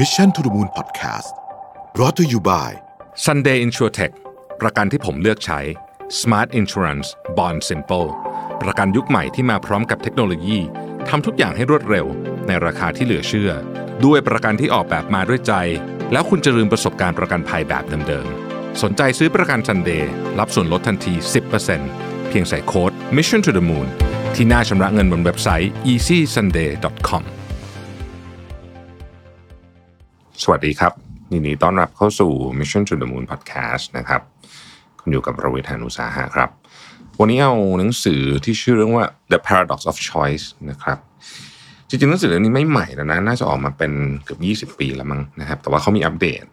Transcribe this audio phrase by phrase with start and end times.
[0.00, 1.30] Mission to the Moon Podcast
[1.94, 2.70] brought to you by
[3.26, 4.12] Sunday InsurTech
[4.60, 5.60] ประกันที่ผมเลือกใช้
[6.20, 8.08] Smart Insurance Bond Simple
[8.62, 10.58] ประกันยุคใหม่ที่มาพร้อมกับเทคโนโลยี
[11.08, 12.06] ทำทุกอย่างให้รวดเร็ว
[12.46, 13.50] ในราคาที่เหลือเชื่อ
[14.04, 15.52] ด้วยประกันที่ออกแบบมาด้วยใจ
[16.12, 20.04] แล้วคุณจะลืมประสบการณ์ประกันภัยแบบเดิมๆ สนใจซื้อประกัน Sunday
[20.38, 21.14] รับส่วนลดทันที
[21.70, 23.88] 10%เพียงใส่โค้ด Mission to the Moon
[24.34, 27.24] ที่หน้าชำระเงินบนเว็บไซต์ easysunday.com
[30.46, 30.92] สวัสดีครับ
[31.32, 34.22] ยินดีต้อนรับเข้าสู่ Mission to the Moon Podcast นะครับ
[35.00, 36.50] คุณอยู่กับประวิทยานุสาหะครับ
[37.20, 40.98] วันนี้เอาหนังสือที่ชื่อเรื่องว่า The Paradox of Choice นะครับ
[41.88, 43.92] จริงๆหนังสือเล่มนี้ไม่ใหม่แล้วนะ น่าจะออกมาเป็น
[44.24, 46.44] เกือบ20 ปีแล้วมั้งนะครับ แต่ว่าเขามีอัปเดต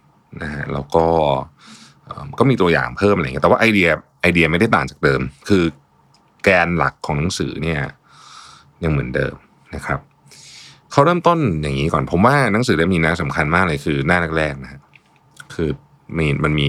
[0.44, 1.06] นะฮะ แล้วก็
[2.40, 3.90] ก็มีตัวอย่างเพิ่มอะไรเงี้ย แต่ว่าไอเดีย
[4.22, 5.64] ไอเดียไม่ได้ต่างจากเดิม คือ
[6.44, 7.82] แกนหลักของหนังสือเนี่ย
[8.84, 9.36] ยังเหมือนเดิม
[9.76, 10.00] นะครับ
[10.92, 14.72] เขาเริ่มต้นอย่างนี้ก่อน ผมว่าหนังสือเล่มนี้นะสำคัญมากเลยคือหน้าแรกๆนะ
[15.56, 15.70] คือ
[16.18, 16.68] มีมันมี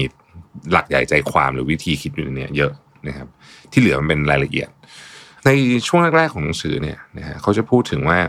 [0.71, 2.71] หลักใหญ่ใจความหรือวิธีคิดอยู่ในนี้เยอะ
[3.07, 3.27] นะครับ
[3.71, 4.69] ที่เหลือมันเป็นรายละเอียด
[5.45, 5.49] ใน
[5.87, 8.19] ช่วงแรกๆของหนังสือเนี่ยนะฮะเขาจะพูดถึงว่า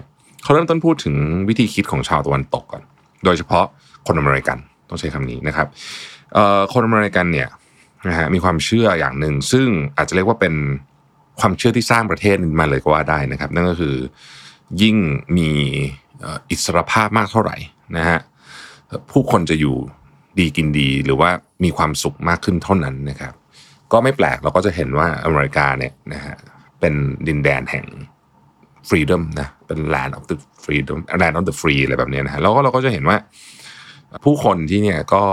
[0.43, 1.15] เขาเริ่มต้นพูดถึง
[1.49, 2.83] วิธีคิดของชาวตะวันตกก่อน
[3.25, 3.65] โดยเฉพาะ
[4.07, 5.69] คนอเมริกันต้องใช้คำนี้นะครับ
[6.73, 7.49] คนอเมริกันเนี่ย
[8.09, 9.67] นะฮะมีความเชื่ออย่างหนึ่งซึ่ง
[9.97, 10.55] อาจจะเรียกว่าเป็น
[11.41, 13.95] ความเชื่อที่สร้างประเทศมาเลยก็ว่าได้นะครับ นั่นก็คือ
[14.83, 14.97] ยิ่ง
[15.37, 15.51] มี
[16.51, 17.57] อิสรภาพมากเท่าไหร่
[17.97, 18.19] นะฮะ
[19.11, 19.77] ผู้คนจะอยู่
[20.39, 21.31] ดีกินดีหรือว่า
[21.65, 23.35] มีความสุขมากขึ้นเท่านั้นนะครับ
[23.93, 26.35] ก็ไม่แปลกเราก็จะเห็นว่าอเมริกาเนี่ยนะฮะ
[26.81, 26.95] เป็น
[27.29, 27.87] ดินแดนแห่ง
[28.89, 33.17] freedom นะเป็น land of the freedom land of the free อะไรแบบนี้นะฮะแล้วก็เราก็จะเห็นว่า
[34.25, 35.25] ผู้คนที่เนี่ยก็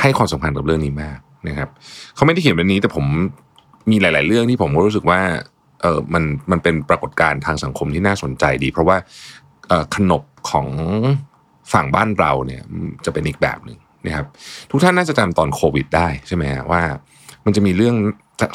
[0.00, 1.68] ให้ความสำคัญกับเรื่องนี้มากนะครับ
[2.14, 3.06] เขาไม่ได้เขียนแบบนี้แต่ผม
[3.90, 5.20] มีหลาย ๆ เรื่องที่ผมก็รู้สึกว่า
[5.82, 8.96] เออมันมันเป็นปรากฏการณ์ทางสังคมที่น่าสนใจดี เพราะว่า
[9.94, 10.68] ขนบของ
[11.72, 12.62] ฝั่งบ้านเราเนี่ย
[13.04, 14.26] จะเป็นอีกแบบหนึ่งนะครับ
[14.70, 16.82] ทุกท่านน่าจะจำตอนโควิดได้ใช่ไหมฮะว่า
[17.44, 17.96] มันจะมีเรื่อง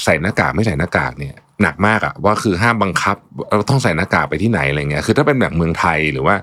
[0.03, 3.17] ใส่หน้ากากไม่ใส่หน้ากากเนี่ยหนักมากอะว่าคือห้ามบังคับ
[3.49, 6.35] เราต้องใส่หน้ากากไปที่ไหนอะไรเงี้ยคือถ้าเป็นแบบเมืองไทยหรือว่า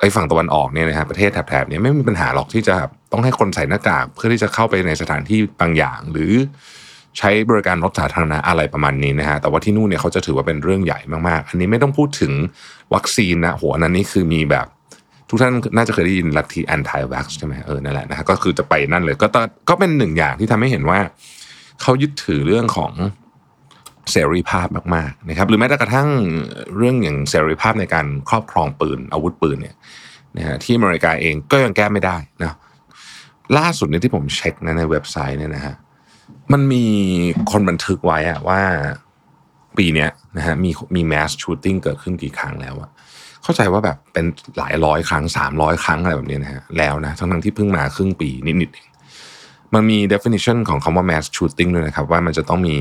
[0.00, 2.74] ไอ้ฝั่งตะวันออกเนี่ยนะครับประเทศแถบๆเนี่ยไม่มีปัญหาหรอกที่จะ
[3.12, 6.32] ต้องให้คนใส่หน้ากาก เพื่อที่จะเข้าไปในสถานที่บางอย่างหรือ
[7.18, 12.32] ใช้บริการรถสาธารณะอะไรประมาณนี้นะฮะแต่ว่าที่นู่นเนี่ยเขาจะถือว่าเป็นเรื่องใหญ่มากๆ อันนี้ไม่ต้องพูดถึง
[12.94, 14.66] วัคซีนนะโหอันนั้นนี่คือมีแบบ
[15.28, 19.36] ทุกท่านน่าจะเคยได้ยินลัทธิ anti vax ใช่ไหมเออนั่นแหละนะฮะก็คือจะไปนั่นเลย ก็ต
[19.68, 20.98] ก็เป็นหนึ่งอย่างที่ทำให้เห็นว่า
[21.82, 22.92] เขายึดถือเรื่องของ
[24.10, 26.08] เสรีภาพมากๆนะครับหรือแม้แต่กระทั่ง
[26.76, 29.76] เรื่องอย่างเสรีภาพในการครอบครองปืนอาวุธปืนเนี่ย
[30.36, 32.56] นะฮะที่อเมริกาเองก็ยังแก้ไม่ได้นะ
[33.58, 35.74] ล่าสุดเนี่ยที่ผมเช็คนะในเว็บไซต์เนี่ยนะฮะ
[36.52, 36.84] มันมี
[37.50, 38.60] คนบันทึกไว้อะว่า
[39.78, 42.90] ปีเนี้ยนะฮะมีมี mass shooting เกิดขึ้นกี่ครั้งแล้วอะ
[43.42, 44.24] เข้าใจว่าแบบเป็น
[44.58, 52.76] หลายร้อยครั้งสามร้อยครั้งอะไรแบบนี้นะฮะแล้วนะทั้งๆที่เพิ่งมาครึ่งปีนิดๆมันมี definition ของคำว่า mass shooting ด้วยนะครับ ว่ามันจะต้องมี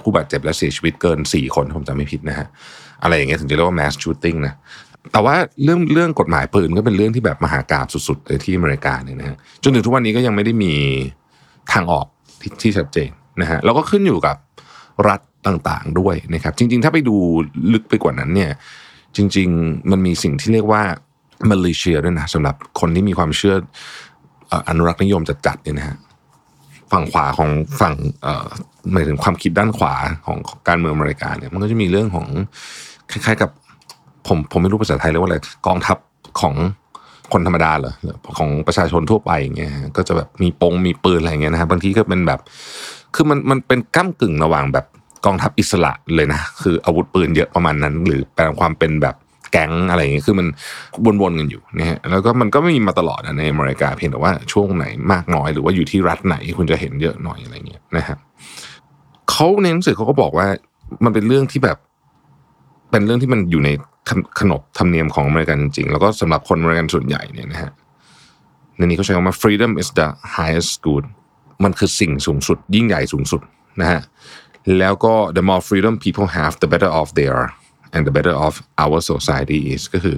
[0.00, 2.46] ผู้บาดเจ็บและเสียชีวิตเกิน 4 คนผมจำไม่ผิดนะฮะ
[3.02, 4.54] อะไรอย่างเงี้ยถึงจะเรียกว่า mass shooting นะ
[5.12, 10.74] แต่ว่าเรื่องเรื่องกฎหมายปืนก็เป็นเรื่องที่แบบมหากราบสุดๆเลยที่อเมริกาเนี่ยนะฮะจนถึงทุกวันนี้ก็ยังไม่ได้มี
[11.72, 12.06] ทางออก
[12.46, 14.36] ที่ที่ชัดเจนนะฮะแล้วก็ขึ้นอยู่กับ
[15.08, 17.16] รัฐต่างๆด้วยนะครับ จริง ๆ ถ้าไปดู
[17.72, 18.50] ลึกไปกว่านั้นเนี่ย
[19.16, 20.82] จริง ๆ มันมีสิ่งที่เรียกว่า
[21.50, 23.56] militia ด้วยนะสำหรับคนที่มีความเชื่อ
[24.68, 25.96] อนุรักษ์นิยมจัดๆเนี่ยนะฮะ
[26.92, 27.94] ฝั่งขวาของฝั่ง
[28.92, 29.94] หมายถึงความคิดด้านขวา
[30.26, 32.26] ของของการเมืองอเมริกาเนี่ยมันก็จะมีเรื่องของ
[33.10, 33.50] คล้ายๆกับ
[34.26, 35.96] ผมผมไม่รู้ภาษาไทยเรียกว่าอะไรกองทัพ
[36.40, 36.54] ของ
[37.32, 37.94] คนธรรมดาเหรอ
[38.38, 42.40] ของประชาชนทั่วไปอย่างเงี้ยก็จะแบบมีปงมีปืนอะไรอย่างเงี้ยนะครับบางทีก็เป็นแบบ
[43.14, 44.86] คือมันมันเป็นก้ากึ่งระหว่างแบบ
[45.26, 49.16] กองทัพอิสระเลยนะคืออาวุธปืนเยอะประมาณนั้น หรือแปลความเป็นแบบ
[49.52, 50.46] แก๊งอะไรอย่างเงี้ยคือมัน
[51.22, 58.18] วนๆกันอยู่นะฮะแล้วก็มันก็ไม่มีมาตลอดนะในอเมริกาเพียงแต่ว่าช่วงไหนมากน้อย หรือว่าอยู่ที่รัฐไหนคุณจะเห็นเยอะหน่อยอะไรเงี้ยนะครับ
[59.30, 60.46] เขาในหนังสือเขาก็บอกว่า
[61.04, 61.78] มันเป็นเรื่องที่แบบ
[62.90, 63.70] เป็นเรื่องที่มันอยู่ใน
[64.40, 67.72] ขนบธรรมเนียมของอเมริกันจริงๆ แล้วก็สำหรับคนอเมริกันส่วนใหญ่เนี่ยนะฮะ
[68.76, 71.04] ในนี้เขาใช้คำว่า freedom is the highest good
[71.64, 73.40] มันคือสิ่งสูงสุด ยิ่งใหญ่สูงสุด
[73.80, 74.00] นะฮะ
[74.78, 77.48] แล้วก็ the more freedom people have the better off they are
[77.94, 80.16] and the better off our society is ก็คือ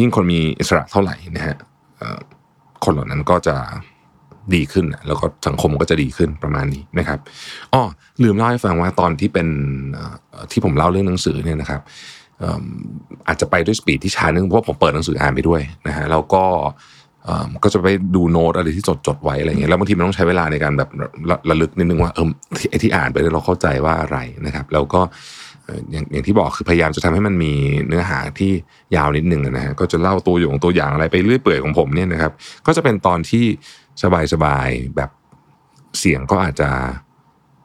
[0.00, 1.56] ยิ่งคนมีอิสระเท่าไหร่นะฮะ
[2.84, 3.56] คนเหล่านั้นก็จะ
[4.54, 7.18] ดีขึ้น แล้วก็สังคมก็จะดีขึ้นประมาณนี้นะครับ
[7.72, 7.82] อ้อ
[8.22, 9.48] ลืมเล่าให้ฟังว่าตอนที่เป็น
[10.52, 11.80] ที่ผมเล่าเรื่องหนังสือเนี่ยนะครับ
[13.28, 16.44] อาจจะไปด้วยสปีดที่ช้านึงเพราะผมเปิดหนังสืออ่านไปด้วยนะฮะแล้วก็
[17.64, 20.88] ก็จะไปดูโน้ตอะไรที่จดจดไว้อะไรเงี้ยแล้วบางทีมันต้องใช้เวลาในการแบบ
[21.30, 22.26] ระระลึกนิดนึงว่าเออ
[22.58, 25.00] ที่ไอที่อ่านไปเนี่ยเราเข้าใจว่าอะไรนะครับ แล้วก็
[25.92, 27.52] อย่างอย่างที่บอกคือพยายามจะทำให้มันมี
[27.88, 28.52] เนื้อหาที่
[28.96, 32.32] ยาวนิดนึงนะฮะก็จะเล่าตัวอย่างตัวอย่างอะไรไปเรื่อยเปื่อยของผมเนี่ยนะครับ
[32.66, 33.44] ก็จะเป็นตอนที่
[34.02, 35.10] สบายๆแบบ
[35.98, 36.70] เสียงก็อาจจะ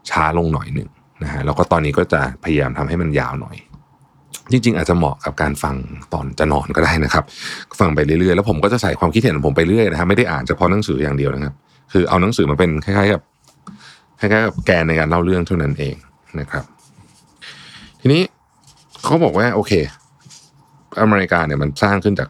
[0.09, 0.89] ช้าลงหน่อยหนึ่ง
[1.23, 3.57] นะฮะแล้วก็ตอนนี้ก็จะพยายามทำให้มันยาวหน่อย
[4.51, 5.75] จริง ๆ อาจจะเหมาะกับการฟัง
[6.13, 7.23] ตอนจะนอนก็ได้นะครับ
[7.79, 11.55] ฟังไปเรื่อยๆแล้วผมก็จะใส่ความคิดเห็นของผมไปเรื่อยนะฮะไม่ได้อ่านเฉพาะหนังสืออย่างเดียวนะครับ
[11.91, 13.21] คือเอาหนังสือมาเป็นคล้ายๆกับ
[14.19, 15.95] คล้ายๆกับแกนในการเล่าเรื่องเท่านั้นเอง
[16.39, 16.63] นะครับ
[18.01, 18.23] ทีนี้
[19.03, 19.71] เขาบอกว่าโอเค
[21.01, 22.29] อเมริกาเนี่ยมันสร้างขึ้นจาก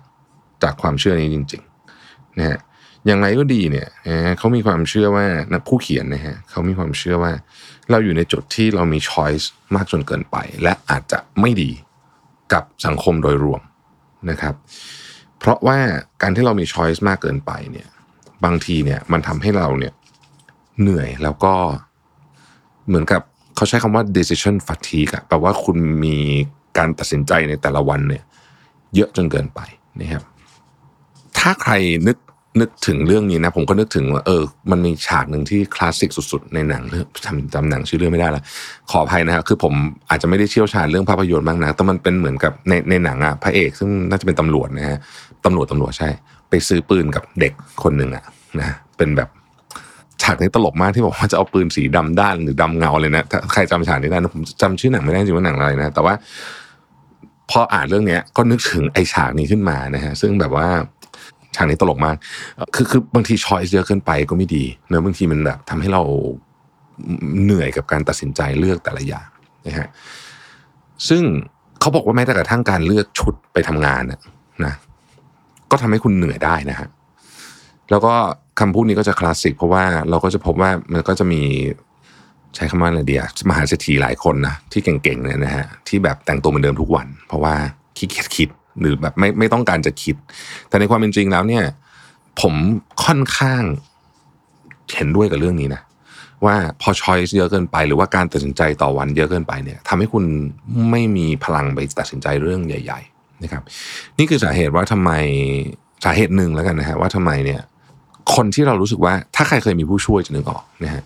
[0.63, 2.59] จากความเชื่อนี้จริงๆนะฮะ
[3.07, 3.87] อย่างไรก็ดีเนี่ย
[4.37, 7.33] เขามีความเชื่อว่านักผู้เขียนนะฮะเขามีความเชื่อว่า
[7.91, 11.71] เราอยู่ในจุดที่เรามีช้อยส์มากจนเกินไป และอาจจะไม่ดี
[12.53, 13.61] กับสังคมโดยรวม
[14.29, 14.55] นะครับ
[15.39, 15.77] เพราะว่า
[16.21, 17.87] การที่เรามีช้อยส์มากเกินไปเนี่ย
[18.43, 19.93] บางทีเนี่ยมันทำให้เราเนี่ย
[20.81, 21.53] เหนื่อยแล้วก็
[22.87, 23.21] เหมือนกับ
[23.55, 26.17] เขาใช้คำว่า decision fatigue แปลว่าคุณมี
[26.77, 28.23] การตัดสินใจในแต่ละวันเนี่ย
[28.95, 29.59] เยอะจนเกินไป
[29.99, 30.23] นะครับ
[31.37, 31.73] ถ้าใคร
[32.07, 32.17] นึก
[32.59, 36.83] นึกถึงเรื่องนี้นะ ผมก็นึกถึงว่าเออ มันมีฉากหนึ่งที่คลาสสิกสุดๆ ในหนัง
[37.25, 38.43] จำจำหนังชื่อเรื่องไม่ได้ละ
[38.91, 39.73] ขออภัยนะครับคือผม
[40.09, 44.99] อาจจะไม่ได้เชี่ยวชาญเรื่องภาพยนตร์บ้างนะแต่มันเป็นเหมือนกับในในหนังอะพระเอกซึ่งน่าจะเป็นตำรวจนะฮะ
[45.45, 46.09] ตำรวจตำรวจใช่
[46.49, 47.53] ไปซื้อปืนกับเด็ก
[47.83, 48.23] คนหนึ่งอะ
[48.59, 49.29] นะเป็นแบบ
[50.21, 56.13] ฉากนี้ตลกมากที่บอกว่าจะเอาปืนสีดำด้านหรือดำเงาเลยนะถ้าใครจำฉากนี้ได้นะผมจำชื่อหนังไม่ได้จริงว่าหนังอะไรนะ แต่ว่า
[57.51, 60.67] พออ่านเรื่องเนี้ยก็นึกถึงไอ้ฉากนี้ขึ้นมานะฮะซึ่งแบบว่า
[61.55, 62.15] ฉากนี้ตลกมาก
[62.75, 66.01] คือคือบางทีช้อยเยอะเกินไปก็ไม่ดีเนอะบางทีมันแบบทำให้เรา
[67.43, 69.27] เหนื่อยกับการตัดสินใจเลือกแต่ละอย่าง
[69.67, 69.87] นะฮะ
[71.09, 71.23] ซึ่ง
[71.79, 74.75] เขาบอกว่าแม้แต่กระทั่งการเลือกชุดไปทำงานนะ
[75.71, 76.89] ก็ทำให้คุณเหนื่อยได้นะฮะ
[77.89, 78.13] แล้วก็
[78.59, 81.41] คำพูดนี้ก็จะคลาสสิกเพราะว่าเราก็จะพบว่ามันก็จะมี
[82.55, 87.53] ใช้คำว่าอะไรเดียมหาเศรษฐีหลายคนนะที่เก่งๆเนี่ยนะฮะที่แบบแต่งตัวเหมือนเดิมทุกวัน เพราะว่า
[87.97, 90.15] ขี้เกียจคิด หรือแบบไม่ไม่ต้องการจะคิด
[90.69, 91.63] แต่ในความเป็นจริงแล้วเนี่ย
[92.41, 92.53] ผม
[93.05, 93.63] ค่อนข้าง
[94.95, 95.81] เห็นด้วยกับเรื่องนี้นะ
[96.45, 100.23] ว่าพอช้อยส์เยอะเกินไป หรือว่าการตัดสินใจต่อวันเยอะเกินไปเนี่ยทำให้คุณ
[100.91, 103.63] ไม่มีพลังไปตัดสินใจเรื่องใหญ่ ๆ นะครับ
[104.17, 105.11] นี่คือสาเหตุว่าทำไม
[106.05, 107.61] สาเหตุหนึ่งแล้วกันนะฮะว่าทำไมเนี่ย
[108.35, 111.03] คนที่เรารู้สึกว่าถ้าใครเคยมีผู้ช่วยจะนึกออกนะฮะ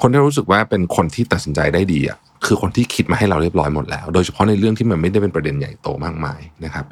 [0.00, 6.86] คนที่รู้สึกว่าเป็นคนที่ตัดสินใจได้ดีอะ คือคนที่คิดมาให้เราเรียบร้อยหมดแล้ว โดยเฉพาะในเรื่องที่มันไม่ได้เป็นประเด็นใหญ่โตมากมายนะครับ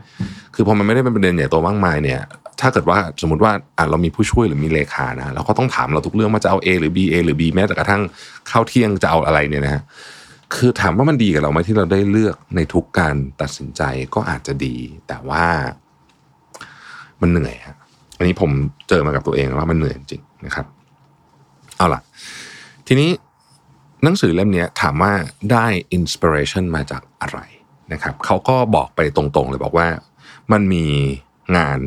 [0.54, 2.20] คือพอมันไม่ได้เป็นประเด็นใหญ่โตมากมายเนี่ย
[2.60, 8.02] ถ้าเกิดว่าสมมติว่าอะเรามีผู้ช่วยหรือมีเลขานะเราก็ต้องถามเราทุกเรื่องว่าจะเอา A หรือ B A หรือ B แม้แต่กระทั่ง
[8.50, 9.82] ข้าวเที่ยงจะเอาอะไรเนี่ยนะฮะ
[10.54, 13.82] คือถามว่ามันดีกับเราไหมที่เราได้เลือกในทุกการตัดสินใจ
[14.14, 14.76] ก็อาจจะดี
[15.08, 15.44] แต่ว่า
[17.20, 17.76] มันเหนื่อยฮะ
[18.18, 18.50] อันนี้ผม
[18.88, 20.66] เจอมากับตัวเองว่ามันเหนื่อยจริงนะครับ
[21.76, 22.00] เอาล่ะ
[22.86, 23.10] ทีนี้
[24.06, 25.12] หนังสือเล่มนี้ถามว่า
[25.52, 27.38] ได้อินสปิเรชันมาจากอะไร
[27.92, 29.88] นะครับเขาก็บอกไปตรงๆเลยบอกว่า
[30.52, 30.86] มันมี
[31.56, 31.78] งาน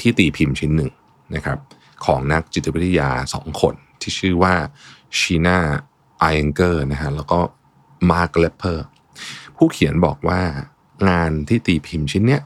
[0.00, 0.90] ที่ตีพิมพ์ชิ้นหนึ่ง
[1.34, 1.58] นะครับ
[2.04, 4.54] ของนักจิตวิทยาสองคนที่ชื่อว่า
[5.18, 7.40] Sheena Iyengar นะฮะแล้วก็
[8.10, 8.84] Mark Lepper
[9.56, 10.40] ผู้เขียนบอกว่า
[11.08, 12.42] งานที่ตีพิมพ์ชิ้นเนี้ย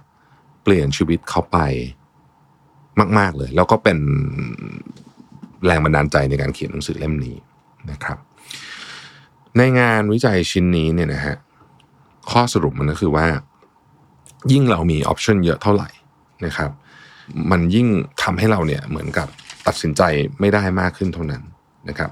[0.63, 1.59] เปลี่ยนชีวิตเขาไป
[3.19, 3.99] มาก ๆเลย แล้วก็เป็น
[5.67, 7.37] แรงบันดาลใจในการเขียนหนังสือเล่มนี้
[7.91, 8.19] นะครับ
[9.59, 11.37] ในงานวิจัยชิ้นนี้เนี่ยนะฮะ
[12.31, 13.27] ข้อสรุปมันก็คือว่า
[14.53, 15.89] ยิ่งเรามีออปชันเยอะเท่าไหร่
[16.47, 16.71] นะครับ
[17.51, 17.89] มันยิ่ง
[18.23, 19.29] ทำให้เราเนี่ยเหมือนกับ
[19.67, 20.03] ตัดสินใจ
[20.41, 21.43] ไม่ได้มากขึ้นเท่านั้น
[21.89, 22.11] นะครับ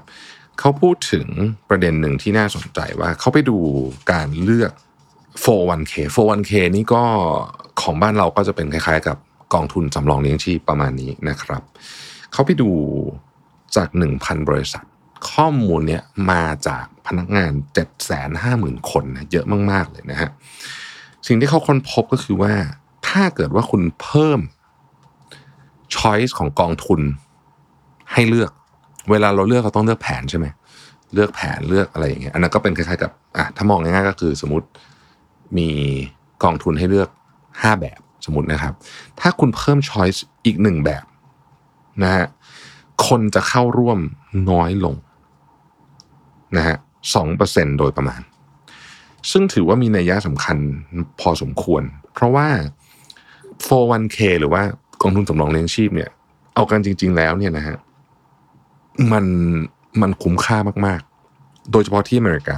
[0.59, 1.27] เขาพูดถึง
[1.69, 3.57] ประเด็นหนึ่งที่น่าสนใจว่าเขาไปดู
[4.11, 4.71] การเลือก
[5.45, 7.03] 401k 401k นี่ก็
[7.81, 9.17] ของบ้านเราก็จะเป็นคล้ายๆ กับ
[9.53, 11.61] กองทุนสำรองเลี้ยงชีพประมาณนี้นะครับ
[12.33, 12.69] เขาไปดู
[13.75, 14.83] จาก 1,000 บริษัท
[15.31, 17.51] ข้อมูลเนี่ยมาจากพนักงาน
[18.21, 20.29] 750,000 คนนะเยอะมาก ๆ เลยนะฮะ
[21.27, 22.53] สิ่งที่เขาค้นพบก็คือว่า
[23.07, 24.39] ถ้าเกิดว่าคุณเพิ่ม
[25.95, 27.01] choice ของกองทุน
[28.13, 28.51] ให้เลือก
[29.11, 30.45] เวลาเราเลือกเราต้องเลือกแผนใช่ไหม
[31.13, 34.67] เลือกแผนเลือกอะไรอย่างเงี้ยอันนั้นก็เป็นคล้ายๆกับอะถ้ามองง่ายๆก็คือสมมติ
[35.57, 35.69] มี
[36.43, 37.09] กองทุนให้เลือก
[37.43, 38.73] 5 แบบสมมตินะครับ
[39.19, 41.03] ถ้าคุณเพิ่ม choice อีกหนึ่งแบบ
[42.03, 42.25] นะฮะ
[43.07, 43.99] คนจะเข้าร่วม
[44.51, 44.95] น้อยลง
[46.57, 46.77] นะฮะ
[47.15, 48.21] สองเปอร์เซ็นโดยประมาณ
[49.31, 50.57] ซึ่งถือว่ามีนัยยะสำคัญ
[51.19, 52.47] พอสมควร เพราะว่า
[53.67, 54.63] 401k หรือว่า
[55.01, 56.09] กองทุนสำรองเลี้ยงชีพเนี่ย
[56.55, 57.77] เอากันจริง ๆ แล้วเนี่ยนะฮะ
[59.11, 59.25] มัน
[60.01, 61.01] มันคุ้มค่ามาก
[61.35, 62.57] ๆ โดยเฉพาะที่อเมริกา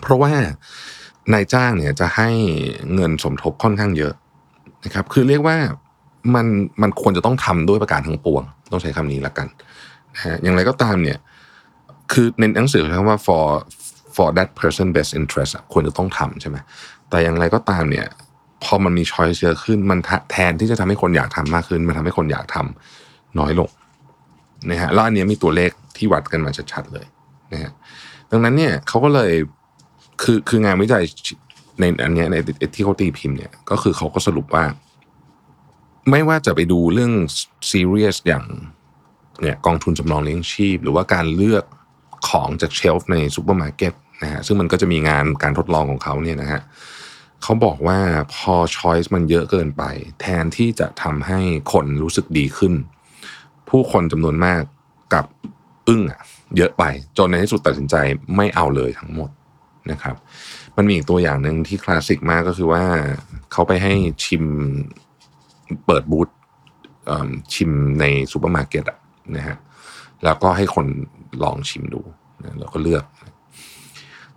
[0.00, 0.32] เพราะว่า
[1.32, 2.30] นายจ้างเนี่ยจะให้
[2.94, 4.14] เงินสมทบค่อนข้างเยอะ
[4.84, 5.56] นะครับ คือเรียกว่า
[6.34, 6.46] มัน
[6.82, 9.46] มันควรจะต้องทำด้วยประการทั้งปวง ต้องใช้คำนี้ละกัน
[10.14, 11.18] นะฮะอย่างไรก็ตามเนี่ย
[12.12, 13.44] คือในหนังสือเขาใช้คำว่า for
[14.16, 16.56] for that person best interest อะควรจะต้องทำใช่ไหม
[17.08, 18.06] แต่อย่างไรก็ตามเนี่ย
[18.64, 19.98] พอมันมี choice เยอะขึ้นมัน
[20.30, 23.70] แทนที่จะทำให้คนอยากทำมากขึ้น มันทำให้คนอยากทำน้อยลง
[24.70, 27.06] นะฮะแล้วอันเนี้ยมีตัวเลขที่วัดกันมาชัดๆเลย
[27.52, 27.72] นะฮะ
[28.30, 29.32] ดังนั้นเนี่ยเขาก็เลย
[30.22, 31.02] คือคืองานวิจัย
[31.80, 32.36] ในอันเนี้ยใน
[32.74, 34.64] ที่เขาตีพิมพ์เนี่ยก็คือเขาก็สรุปว่า
[36.10, 37.12] ไม่ว่าจะไปดูเรื่อง
[37.70, 38.44] ซีเรียสอย่าง
[39.42, 41.64] เนี่ยกองทุนสำรองเลี้ยงชีพ หรือว่าการเลือก
[42.28, 46.60] ของจาก shelf ในซูเปอร์มาร์เก็ตนะฮะซึ่งมันก็จะมีงานการทดลองของเขาเนี่ยนะฮะ
[47.42, 47.98] เขาบอกว่า
[48.34, 49.82] พอ choice มันเยอะเกินไป
[50.20, 51.40] แทนที่จะทำให้
[51.72, 52.74] คนรู้สึกดีขึ้น
[53.68, 54.62] ผู้คนจำนวนมาก
[55.14, 55.24] กลับ
[55.88, 56.20] อึ้งอะ
[56.56, 56.84] เยอะไป
[57.18, 57.94] จนในที่สุดตัดสินใจ
[58.36, 59.30] ไม่เอาเลยทั้งหมด
[59.90, 60.16] นะครับ
[60.76, 62.84] มันมีอีกตัวอย่างหนึ่งที่คลาสสิกมากก็คือว่า
[63.52, 63.94] เขาไปให้
[64.24, 64.44] ชิม
[65.86, 66.28] เปิดบูธ
[67.54, 67.70] ชิม
[68.00, 68.98] ในซูเปอร์มาร์เก็ตอะ
[69.36, 69.56] นะฮะ
[70.24, 70.86] แล้วก็ให้คน
[71.42, 72.02] ลองชิมดู
[72.44, 73.04] นะแล้วก็เลือก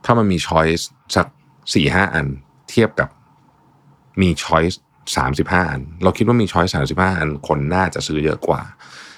[0.06, 1.28] ถ้ามันมี choice สัก
[1.74, 2.28] สี่ห้าอัน
[2.70, 3.10] เทียบกับ
[4.22, 4.82] มี choice
[5.18, 8.62] สามสิบห้าอัน เราคิดว่ามีช้อยส์สามสิบห้าอัน คนน่าจะซื้อเยอะกว่า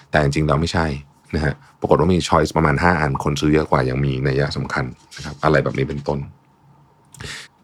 [0.10, 0.86] แต่จริงๆเราไม่ใช่
[1.36, 6.20] นะฮะปรากฏว่ามีช้อยส์ประมาณห้าอัน คนซื้อเยอะกว่ายังมีนัยสำคัญนะครับอะไรแบบนี้เป็นต้น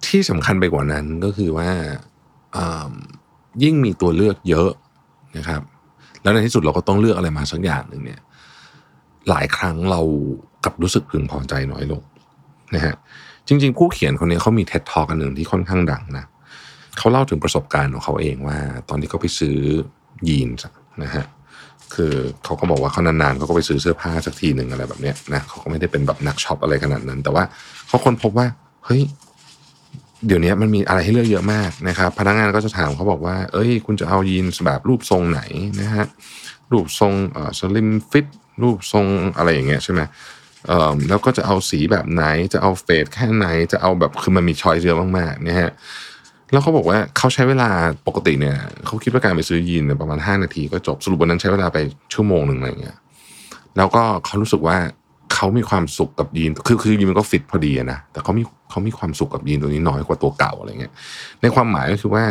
[0.06, 1.70] ที่สำคัญไปกว่านั้นก็คือว่า
[2.56, 2.94] อ่า
[3.64, 4.72] ยิ่งมีตัวเลือกเยอะ
[5.38, 5.62] นะครับ
[6.22, 8.20] แล้วในที่สุดเราก็ต้องเลือกอะไรมาสักอย่างหนึ่งเนี่ย
[9.30, 10.02] หลายครั้งเรา
[10.64, 12.02] กลับรู้สึกพึงพอใจน้อยลง
[12.76, 12.96] นะฮะ
[13.48, 16.26] จริง ๆ ผู้เขียนคนนี้เขามี TED Talk อันหนึ่งที่ค่อนข้างดังนะ
[16.98, 18.58] เขาเล่าถึงประสบการณ์ของเขาเองว่า
[18.90, 19.58] ตอนที่เขาไปซื้อ
[20.28, 20.66] ยีนส์
[21.04, 21.26] นะฮะ
[21.94, 27.44] คือเขาก็บอกว่าเขานานๆเขาก็ไปซื้อเสื้อผ้าสักทีหนึ่งอะไรแบบเนี้ยนะเขาก็ไม่ได้เป็นแบบนักช็อปอะไรขนาดนั้น แต่ว่า
[27.88, 28.48] เขาค้นพบว่า
[28.86, 29.02] เฮ้ย
[30.28, 35.42] เดี๋ยวนี้มันมีอะไรให้เลือกเยอะมากนะครับพนักงานก็จะถามเขาบอกว่า เอ้ย คุณจะเอายีนส์แบบรูปทรงไหน
[35.82, 36.06] นะฮะ
[36.72, 38.28] รูปทรงเอ่อ slim fit
[38.62, 39.06] รูปทรง
[39.38, 40.02] อะไรอย่างเงี้ยใช่ไหม
[40.68, 42.24] เอ่อแล้วก็จะเอาสีแบบไหน
[42.54, 45.74] จะเอาเฟดแค่ไหนจะเอาแบบคือมันมีช้อยเยอะมากๆเนี่ยฮะ
[46.52, 47.70] แล้วเขาบอกว่าเขาใช้เวลา
[48.08, 51.78] ปกติเนี่ยเขาคิดว่าการไปซื้อยีนเนี่ยประมาณ 5 นาทีก็จบสรุปวันนั้นใช้เวลาไป
[52.14, 52.98] ชั่วโมงหนึ่งอะไรเงี้ย
[53.78, 54.78] แล้วก็เขารู้สึกว่า
[55.34, 60.94] เขามีความสุขกับยีนคือคือยีนมันก็ฟิตพอดีนะแต่เขามีเขามีความสุขกับยีนตัวนี้น้อยกว่าตัวเก่าอะไรเงี้ย
[61.42, 62.24] ในความหมายก็คือว่า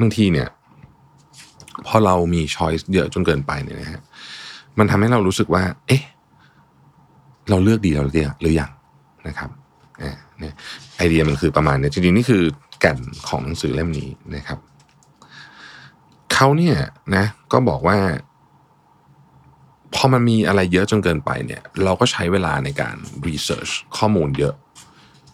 [0.00, 0.48] บางทีเนี่ย
[1.86, 4.00] พอเรามีช้อยส์เยอะจนเกินไปเนี่ยนะฮะ
[4.78, 6.02] มันทำให้เรารู้สึกว่า เอ๊ะ
[7.50, 8.70] เราเลือกดีเราเลือกหรือยัง
[9.28, 9.50] นะครับ
[10.02, 10.54] อ่าเนี่ย
[10.96, 12.42] ไอเดียมันคือประมาณเนี้ยจริงๆนี่คือ
[12.80, 12.98] แก่น
[13.28, 14.58] ของหนังสือเล่มนี้นะครับ
[16.32, 16.76] เขาเนี่ย
[17.16, 17.98] นะ ก็บอกว่า
[19.94, 22.96] พอมันมีอะไรเยอะจนเกินไปเนี่ย เราก็ใช้เวลาในการ
[23.28, 24.54] รีเสิร์ชข้อมูลเยอะ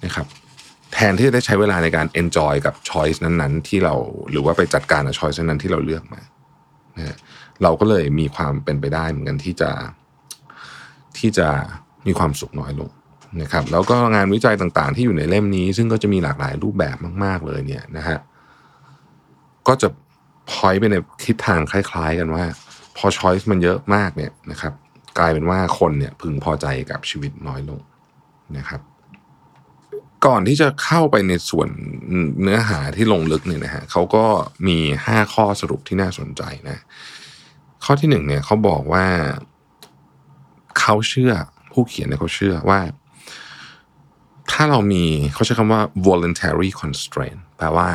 [0.04, 0.26] นะครับ
[0.92, 3.94] แทนที่จะได้ใช้เวลาในการ enjoy กับ choice นั้นๆ ที่เรา
[4.30, 6.22] หรือว่าไปจัดการกับ choice นั้นๆที่เราเลือกมา
[6.98, 7.16] นะ
[7.62, 9.70] เราก็เลยมีความเป็นไปได้เหมือนกันที่จะ
[11.18, 11.48] ที่จะ
[12.06, 12.90] มีความสุขน้อยลง
[13.42, 18.18] นะครับ แล้วก็งานวิจัยต่างๆ ที่อยู่ในเล่มนี้ ซึ่งก็จะมีหลากหลายรูปแบบมาก ๆเลยเนี่ยนะฮะ
[19.68, 19.88] ก็จะ
[20.50, 22.44] พอยไปในทิศทางคล้าย ๆ กันว่า
[22.96, 24.72] พอ choice มันเยอะมากเนี่ยนะครับ
[25.18, 27.80] กลายเป็นว่าคนเนี่ยพึงพอใจกับชีวิตน้อยลง
[28.56, 28.80] นะครับ
[30.26, 31.68] ก่อนที่จะเข้าไปในส่วน
[32.42, 34.24] เนื้อหาที่ลงลึกเนี่ยนะฮะเขาก็
[34.68, 36.78] มี 5 ข้อสรุปที่น่าสนใจนะ
[37.84, 39.06] ข้อที่หนึ่งเนี่ยเขาบอกว่า
[40.80, 41.32] เขาเชื่อ
[41.72, 42.80] ผู้เขียนเนี่ยเขาเชื่อว่า
[44.52, 45.04] ถ้าเรามี
[45.34, 47.88] เขาใช้คำว่า voluntary constraint แปลว่า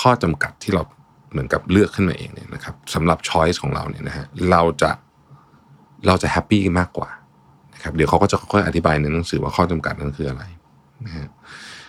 [0.00, 0.82] ข้อจำกัดที่เรา
[1.30, 4.90] เหมือนกับเลือกขึ้นมาเองเนี่ยนะครับสำหรับ choice ของเราเนี่ยนะฮะเราจะ
[6.06, 7.10] เราจะแฮปปี้มากกว่า
[7.74, 10.42] นะครับเดี๋ยวเขาก็จะค่อยๆอธิบายในหนังสือว่าข้อจำกัดนั้นคืออะไร
[11.04, 11.28] นะฮะ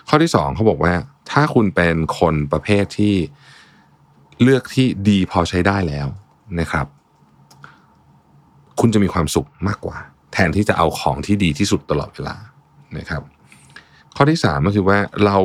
[0.09, 0.93] ข้อที่สองเขาบอกว่า
[1.31, 3.15] ถ้าคุณเป็นคนประเภทที่
[4.41, 6.07] เลือกที่ดีพอใช้ได้แล้ว
[6.59, 6.87] นะครับ
[8.85, 9.97] คุณจะมีความสุขมากกว่า
[10.33, 12.35] แทนที่จะเอาของที่ดีที่สุดตลอดเวลา
[12.97, 13.21] นะครับ
[14.15, 15.37] ข้อที่สามก็คือว่าเรา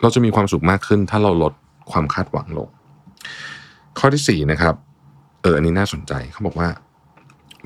[0.00, 1.52] เราจะมีความสุขมากขึ้น ถ้าเราลด
[1.92, 2.68] ความคาดหวังลง
[3.98, 4.74] ข้อที่สี่นะครับ
[5.42, 6.68] เอออันนี้น่าสนใจเขาบอกว่า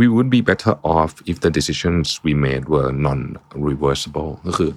[0.00, 4.70] we would be better off if the decisions we made were non-reversible ก็คือ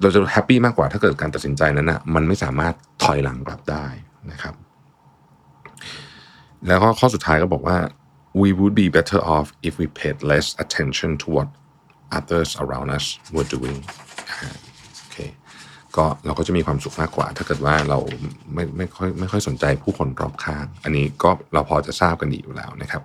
[0.00, 2.74] เราจะแฮปปี้มากกว่าถ้าเกิดการตัดสินใจนั้นนะมันไม่สามารถ
[3.04, 3.86] ถอยหลังกลับได้
[4.30, 4.54] นะครับ
[6.66, 7.78] แล้วก็ข้อสุดท้ายก็บอกว่า
[8.32, 11.48] we would be better off if we paid less attention to what
[12.18, 13.78] others around us were doing
[14.98, 15.16] โอเค
[15.96, 17.98] ก็เราก็จะมีความสุขมากกว่า ถ้าเกิดว่าเรา
[18.54, 23.02] ไม่ไม่ค่อยไม่ค่อยสนใจผู้คนรอบข้าง อันนี้ก็เราพอจะทราบกันดีอยู่แล้วนะครับ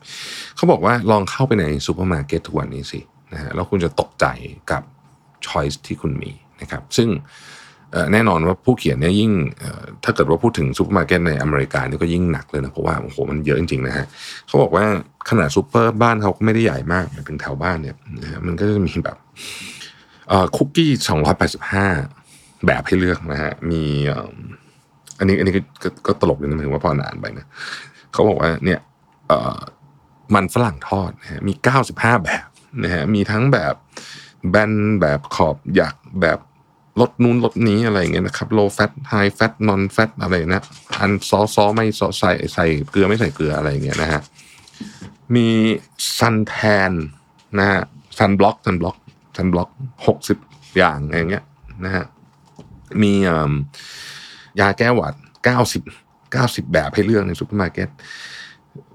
[0.55, 3.00] เขาบอกว่าลองเข้าไปในซูเปอร์มาร์เก็ตทุกวันนี้สิ
[3.34, 4.25] นะฮะแล้วคุณจะตกใจ
[4.72, 4.84] กับ
[5.48, 7.10] choice ที่คุณมีนะครับ ซึ่ง
[8.13, 9.32] แน่นอนว่าผู้เขียนเนี่ยยิ่ง
[10.04, 14.06] ถ้าเกิดว่าพูดถึงซูเปอร์มาร์เก็ตในอเมริกานี่ก็ยิ่งหนักเลยนะเพราะว่าโอ้โหมันเยอะจริงๆนะฮะ
[14.48, 14.86] เขาบอกว่า
[15.30, 19.18] ขนาดซูเปอร์บ้านเขาก็ไม่ได้ใหญ่มากถึงแถวบ้านเนี่ยนะฮะมันก็จะมีแบบ
[20.56, 21.88] คุกกี้สองร้อยแปดสิบห้า
[22.65, 23.84] แบบให้เลือกนะฮะมี
[25.20, 27.46] อันนี้อันนี้ก็ก็ตลกเลยนะหมายถึงว่าพอนานไปนะ
[28.13, 28.80] เขาบอกว่าเนี่ย
[30.36, 32.48] มันฝรั่งทอดนะฮะมีเก้าสิบห้าแบบ
[32.84, 33.75] นะฮะมีทั้งแบบ
[34.50, 36.39] แบนแบบขอบหยักแบบ
[37.00, 40.64] ลดนู้นลดนี้อะไรอย่างเงี้ยนะครับ low fat high fat non fat อะไรนะ
[41.00, 44.22] อันซอซอไม่ซอใส่ใส่เกลือไม่ใส่เกลืออะไรอย่างเงี้ยนะฮะ
[45.36, 45.48] มี
[46.20, 46.92] suntan
[47.60, 47.82] นะฮะ
[48.18, 48.98] sunblock sunblock
[49.36, 49.70] sunblock
[50.08, 50.38] หกสิบ
[50.78, 51.44] อย่างอย่างเงี้ย
[51.86, 52.06] นะฮะ
[53.02, 53.14] มี
[54.60, 55.14] ยาแก้หวัด
[55.46, 55.84] เก้าสิบ
[56.32, 57.90] เก้าสิบแบบให้เลือกในซูเปอร์มาร์เก็ต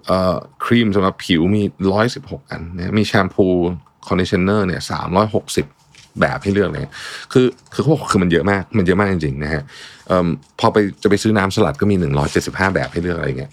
[0.07, 3.47] เอ่อครีมสำหรับผิวมีร้อยสิบหกอันนะมีแชมพู
[4.07, 5.67] conditioner เนี่ยสามร้อยหกสิบ
[6.21, 6.83] แบบให้เลือกเลย
[7.33, 9.63] คือคือเขาบอกคือมันเยอะมากมันเยอะมากจริงๆนะฮะ
[10.61, 11.97] พอไปจะไปซื้อน้ำสลัดก็มี
[12.37, 13.53] 175 แบบให้เลือกอะไรเงี้ย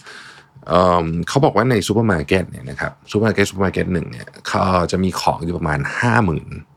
[1.30, 4.62] เขาบอกว่าในซูเปอร์มาร์เก็ตเนี่ยนะครับซูเปอร์มาร์เก็ตซูเปอร์มาร์เก็ตหนึ่งเนี่ยเขา
[4.92, 5.80] จะมีของอยู่ประมาณ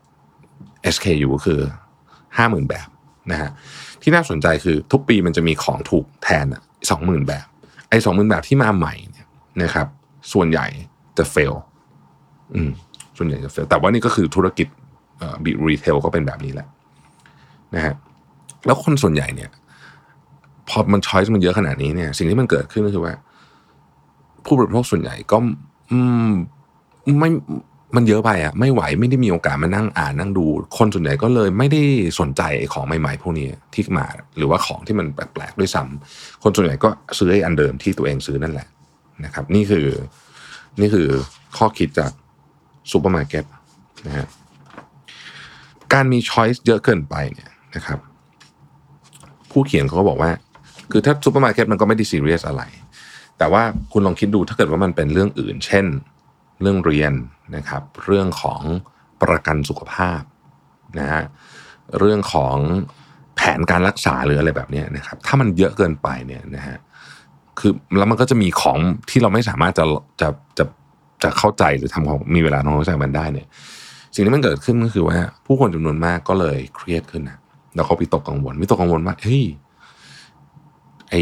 [0.03, 1.61] 50,000 SKU คือ
[2.15, 2.87] 50,000 แบบ
[3.31, 3.51] นะฮะ
[4.01, 7.45] ที่น่าสนใจคือทุกปีมันจะมีของถูกแทนอะสองหมื่นแบบ
[7.89, 9.27] ไอ้สองหมื่นแบบที่มาใหม่เนี่ย
[9.63, 9.87] นะครับ
[10.33, 10.65] ส่วนใหญ่
[11.17, 11.53] จะ fail
[12.55, 12.71] อืม
[13.17, 14.67] ส่วนใหญ่จะ fail แต่ว่านี่ก็คือธุรกิจ
[15.43, 16.67] retail ก็เป็นแบบนี้แหละ
[17.75, 17.95] นะฮะ
[18.65, 19.49] แล้วคนส่วนใหญ่เนี่ย
[20.69, 23.13] พอมันช้อยส์มันเยอะขนาดนี้เนี่ย สิ่งที่มันเกิดขึ้นก็คือว่า
[24.45, 25.37] ผู้บริโภคส่วนใหญ่ก็
[27.19, 27.29] ไม่
[27.95, 30.45] มันเยอะไปอะไม่ไหวไม่ได้มีโอกาสมานั่งอ่านนั่งดู
[30.77, 31.81] คนส่วนใหญ่ก็เลยไม่ได้
[32.19, 32.41] สนใจ
[32.73, 34.05] ของใหม่ๆพวกนี้ที่มา
[34.37, 38.67] หรือว่าของที่มันแปลกๆด้วยซ้ำคนส่วนใหญ่ก็ซื้อไอ้อันเดิมที่ตัวเองซื้อนั่นแหละ
[39.25, 39.87] นะครับ นี่คือ
[40.79, 41.07] นี่คือ
[41.57, 42.11] ข้อคิดจาก
[42.91, 43.45] ซูเปอร์มาร์เก็ต
[44.07, 44.27] นะฮะ
[45.93, 47.99] การมี choice เยอะเกินไปเนี่ยนะครับ
[49.51, 50.31] ผู้เขียนเขาก็บอกว่า
[50.91, 52.63] คือถ้าซูเปอร์มาร์เก็ตมันก็ไม่ได้ซีเรียสอะไร
[53.37, 55.85] แต่ว่าคุณลองคิดดูถ้าเกิดว่ามันเป็นเรื่องอื่น เช่น
[56.61, 57.13] เรื่องเรียน
[57.55, 58.61] นะครับ เรื่องของ
[59.21, 60.21] ประกันสุขภาพ
[60.99, 61.23] นะฮะ
[61.99, 62.57] เรื่องของ
[63.35, 66.77] แผนการรักษาหรืออะไรแบบนี้นะครับ ถ้ามันเยอะเกินไปเนี่ยนะฮะ
[67.59, 68.77] คือแล้วมันก็จะมีของ
[69.09, 69.85] ที่เราไม่สามารถจะ
[70.21, 70.65] จะจะ
[71.23, 73.47] จะเข้าใจหรือทำของมีเวลาทำความเข้าใจมันได้เนี่ย
[74.15, 77.37] สิ่งที่มันเกิดขึ้นก็คือว่า ผู้คนจำนวนมากก็เลยเครียดขึ้นนะ
[77.75, 79.43] แล้วเขาไปตกกังวลไม่ตกกังวลว่าเฮ้ย
[81.09, 81.15] ไอ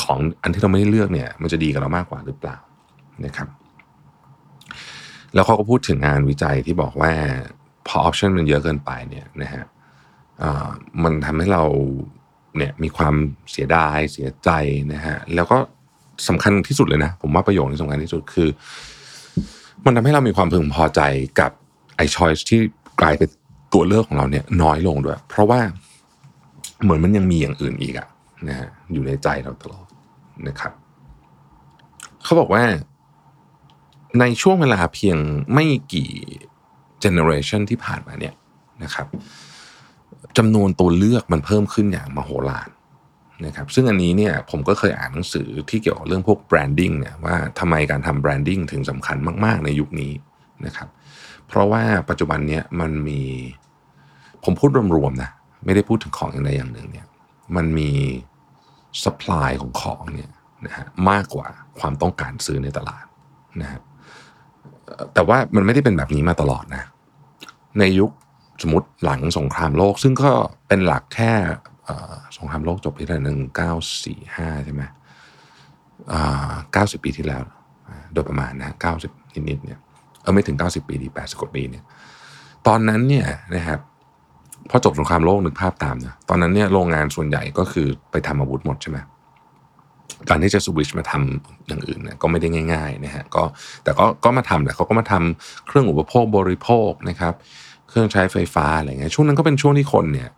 [0.00, 2.56] ของอันที่เราไม่ได้เลือกเนี่ย มันจะดีกับเรามากกว่าหรือเปล่า
[3.24, 3.48] นะครับ
[5.34, 7.12] แล้วเขาก็พูดถึงงานวิจัยที่บอกว่า
[7.86, 9.64] พอออปชันมันเยอะเกินไปเนี่ยนะฮะ
[11.02, 11.64] มันทำให้เรา
[12.56, 13.14] เนี่ยมีความ
[13.52, 14.50] เสียดายเสียใจ
[14.92, 15.56] นะฮะแล้วก็
[16.28, 18.48] สำคัญที่สุดเลยนะ ผมว่าประโยคที่สำคัญที่สุดคือ
[19.84, 21.00] มันทำให้เรามีความพึงพอใจ
[21.40, 21.52] กับ
[21.96, 22.60] ไอ้ช้อยส์ที่
[23.00, 23.28] กลายเป็น
[23.72, 25.60] ตัวเลือกของเราเนี่ยน้อยลงด้วย เพราะว่า
[26.82, 28.08] เหมือนมันยังมีอย่างอื่นอีกอะ
[28.48, 29.86] นะฮะอยู่ในใจเราตลอด
[30.48, 30.72] นะครับ
[32.24, 32.64] เขาบอกว่า
[34.20, 35.18] ในช่วงเวลาเพียง
[35.54, 36.10] ไม่กี่
[37.00, 38.34] เจเนอเรชันที่ผ่านมาเนี่ย
[38.82, 39.06] นะครับ
[40.38, 42.68] จำนวนตัวเลือกมันเพิ่มขึ้นอย่างมโหฬาร
[43.46, 50.12] นะครับซึ่งอันนี้เนี่ยผมก็เคยอ่านหนังสือที่เกี่ยวกับเรื่องพวก branding เนี่ยว่าทำไมการทำ branding ถึงสำคัญมาก ๆ ในยุคนี้
[50.66, 50.88] นะครับ
[51.54, 53.20] เพราะว่าปัจจุบันเนี้ยมันมี
[54.44, 55.30] ผมพูดรวมๆนะ
[55.64, 57.06] ไม่ได้พูดถึงของอย่างใดอย่างหนึ่งเนี่ย
[57.56, 57.90] มันมี
[59.02, 60.30] supply ของของเนี่ย
[60.66, 61.46] นะฮะมากกว่า
[61.80, 63.04] ความต้องการซื้อในตลาด
[63.60, 63.80] นะฮะ
[65.14, 66.84] แต่ว่ามันไม่ได้เป็นแบบนี้มาตลอดนะ
[67.78, 68.10] ในยุค
[68.62, 70.30] สมมติหลังสงครามโลก ซึ่งก็
[70.68, 71.32] เป็นหลักแค่
[72.36, 73.72] สงครามโลกจบที่หนึ่งเก้า
[74.04, 74.82] สี่ห้าใช่ไหม
[76.72, 77.42] เก้าสิบปีที่แล้ว
[78.12, 79.12] โดยประมาณนะเก้าสิบ
[79.48, 79.80] นิดๆเนี่ย
[80.24, 81.84] เออไม่ถึง 90 ปีดี80กว่าปีเนี่ย
[82.66, 83.80] ตอนนั้นเนี่ยนะครับ
[84.70, 88.98] พอจบสงครามโลกนึกภาพตามนะตอนนั้นเนี่ยโรงงานส่วนใหญ่ก็คือไปทำอาวุธหมดใช่ไหม
[90.28, 93.42] การที่จะสวิชมาทำอย่างอื่นเนี่ยก็ไม่ได้ง่ายๆนะฮะก็
[93.84, 97.34] แต่ก็ก็มาทำแหละเขาก็มาทำเครื่องอุปโภคบริโภคนะครับ
[97.88, 100.28] เครื่องใช้ไฟฟ้าอะไรเงี้ยช่วงนั้นก็เป็นช่วงที่คนเนี่ย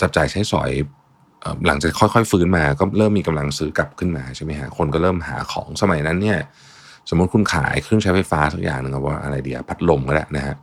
[0.00, 0.70] จับจ่ายใช้สอย
[1.66, 6.38] หลังจากค่อยๆฟื้นมาก็เริ่มมีกำลังซื้อกลับขึ้นมาใช่ไหมฮะคนก็เริ่มหาของสมัยนั้นเนี่ย
[7.14, 10.56] มมติคุณขายเครื่องใช้ไฟฟ้าสักอย่างหนึ่งว่าอะไรเดียพัดลมก็ได้นะฮะ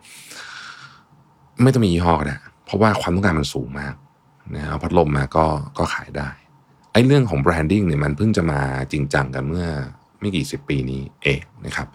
[1.64, 3.96] ไม่ต้องมียี่ห้อก็ได้เพราะว่าความต้องการมันสูงมาก
[4.56, 5.46] นะเอาพัดลมมาก็
[5.78, 6.30] ก็ขายได้
[6.94, 8.62] ไอ้เรื่องของแบรนดิ้งเนี่ยมันเพิ่งจะมา
[8.92, 9.68] จริงจังกันเมื่อ
[10.20, 11.88] ไม่กี่สิบปีนี้เองนะครับ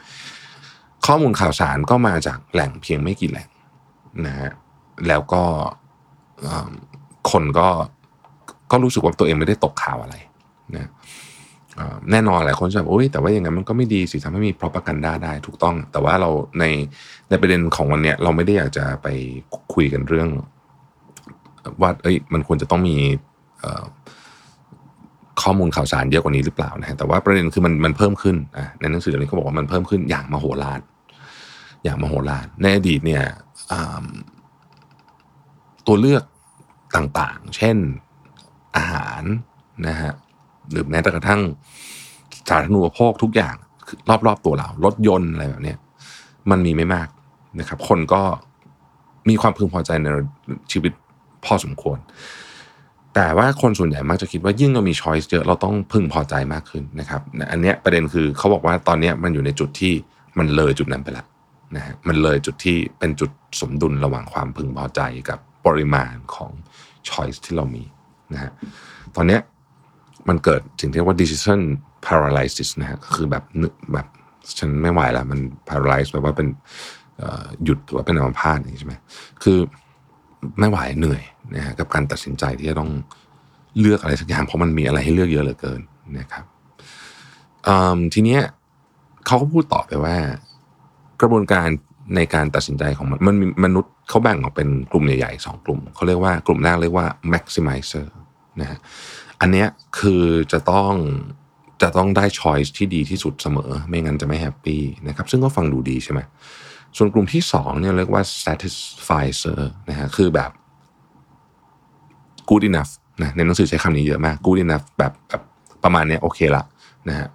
[1.07, 3.49] ข้อมูลข่าวสารก็มาจากแหล่งเพียงไม่กี่แหล่ง
[4.27, 4.51] นะฮะ
[5.09, 5.43] แล้วก็
[7.31, 7.69] คนก็
[8.71, 10.17] ก็รู้สึกว่าตัวเองไม่ได้ตกข่าวอะไร
[10.77, 10.91] นะ
[12.11, 16.65] แน่นอนหลายคนจะบอกโอ้ยแต่ว่าอย่างนั้นมันก็ไม่ดีสิทำให้มีพรอพกันด้าได้ถูกต้อง แต่ว่าเราใน
[17.29, 19.09] ในประเด็นของวันเนี้ยเราไม่ได้อยากจะไป
[19.75, 20.29] คุยกันเรื่อง
[21.81, 22.97] ว่าเอ้ยมันควรจะต้องมี
[25.43, 28.37] ข้อมูลข่าวสารเยอะกว่านี้หรือเปล่านะฮะแต่ว่าประเด็นคือมันมันเพิ่มขึ้น
[28.81, 30.81] ในหนังสือเล่มนี้เขาบอกว่ามันเพิ่มขึ้นอย่างมโหฬาร
[31.85, 33.25] อย่างมโหฬารในอดีตเนี่ย
[35.87, 36.23] ตัวเลือก
[36.97, 37.77] ต่างๆ เช่น
[38.77, 39.23] อาหาร
[39.89, 40.13] นะฮะ
[40.71, 41.41] หรือแม้แต่กระทั่ง
[42.49, 43.55] สาธารณูปโภคทุกอย่าง
[44.27, 45.75] รอบๆตัวเรารถยนต์อะไรแบบนี้
[46.51, 47.09] มันมีไม่มาก
[47.61, 48.23] นะครับ คนก็
[49.29, 50.07] มีความพึงพอใจใน
[50.73, 50.93] ชีวิต
[51.45, 51.99] พอสมควร
[53.15, 59.93] แต่ว่าคนส่วนใหญ่มักจะคิดว่ายิ่งเรามีช้อยส์เยอะเราต้องพึงพอใจมากขึ้นนะครับ อันนี้ประเด็นคือเขาบอกว่าตอนนี้มันอยู่ในจุดที่
[60.39, 61.27] มันเลยจุดนั้นไปแล้ว
[61.77, 66.51] นะฮะมันเลยจุดที่เป็นจุดสมดุลระหว่างความพึงพอใจกับปริมาณของ
[67.09, 67.85] ช้อยส์ที่เรามี
[68.33, 68.51] นะฮะ
[69.17, 69.39] ตอนนี้
[70.29, 71.61] มันเกิดสิ่งที่เรียกว่า decision
[72.07, 73.45] paralysis นะฮะก็คือแบบ
[73.93, 74.07] แบบ
[74.59, 76.49] ฉันไม่ไหวแล้วมัน paralyze แบบว่าเป็น
[77.65, 78.95] หยุดหรือว่าเป็นอัมพาตนี่ใช่ไหม
[79.43, 79.59] คือ
[80.59, 81.23] ไม่ไหวเหนื่อย
[81.55, 82.91] นะฮะกับการตัดสินใจที่จะต้อง
[83.81, 85.81] เลือกอะไรสักอย่างเพราะมันมีอะไรให้เลือกเยอะเหลือเกิน
[86.19, 86.45] นะครับ
[88.15, 88.41] ทีเนี้ย
[89.27, 90.17] เขาก็พูดต่อไปว่า
[91.21, 91.69] กระบวนการ
[92.17, 98.07] ในการตัดสินใจของมันมันมนุษย์เขาแบ่งออกเป็นกลุ่มใหญ่ๆสองกลุ่มเขาเรียกว่ากลุ่มแรกเรียกว่า maximizer
[98.61, 98.79] นะฮะ
[99.41, 99.69] อันเนี้ย
[99.99, 100.93] คือจะต้อง
[101.83, 106.21] จะต้องได้ choice ที่ดีที่สุดเสมอ ไม่งั้นจะไม่ happy นะครับซึ่งก็ฟังดูดีใช่ไหม
[106.97, 110.51] ส่วนกลุ่มที่สองเนี่ยเรียกว่า satisfier นะฮะคือแบบ
[112.49, 115.43] good enough นะในหนังสือใช้คำนี้เยอะมาก good enough แบบแบบ
[115.85, 116.65] ประมาณนี้โอเคละ
[117.09, 117.29] นะฮะ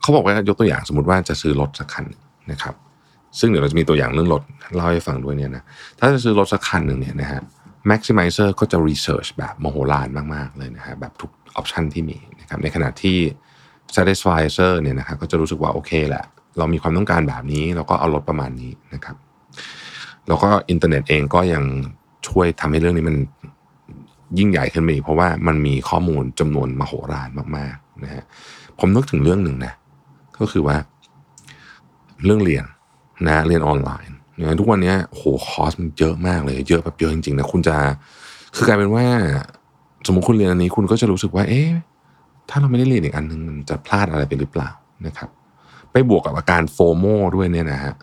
[0.00, 2.04] เขาบอกว่ายกตัวอย่างสมมติว่าจะซื้อรถสักคัน
[2.50, 2.74] นะครับ
[3.38, 4.42] ซึ่งเดี๋ยวเราจะมีตัวอย่างเรื่องรถ
[4.76, 5.62] เล่าให้ฟังด้วยเนี่ยนะ
[5.98, 7.40] ถ้าจะซื้อรถสักคันหนึ่งเนี่ยนะฮะ
[7.90, 13.18] maximizer ก็จะ research แบบมโหฬารมากๆเลยนะฮะแบบทุก option ที่มีนะครับในขณะที่
[13.96, 16.24] satisfier เนี่ยนะครับก็จะรู้สึกว่าโอเคแหละ
[16.58, 19.16] เรามีความต้องการแบบนี้ เราก็เอารถประมาณนี้นะครับ
[20.28, 21.64] แล้วก็อินเทอร์เน็ตเองก็ยัง
[22.28, 23.16] ช่วยทำให้เรื่องนี้มัน
[24.38, 28.24] ยิ่งใหญ่ขึ้นไปเพราะว่ามันมีข้อมูลจำนวนมโหฬารมากๆนะฮะ
[28.78, 29.72] ผมนึกถึงเรื่องหนึ่งนะ
[30.38, 30.76] ก็คือว่า
[32.24, 32.64] เรื่องเรียน
[33.26, 37.76] นะเรียนออนไลน์เนี่ยทุกวันนี้โหคอสมันเยอะมากเลย เยอะแบบเยอะจริงๆนะคุณจะ
[38.56, 39.04] คือกลายเป็นว่า
[40.06, 41.68] สมมติคุณเรียนอันนี้คุณก็จะรู้สึกว่า เอ๊ะ
[42.50, 44.70] ถ้าเราไม่ได้เรียนอีกอันนึงมันจะพลาดอะไรไปหรือเปล่า
[45.06, 45.28] นะครับ
[45.92, 47.04] ไปบวกกับอาการโฟโม
[47.36, 47.94] ด้วยเนี่ยนะฮะ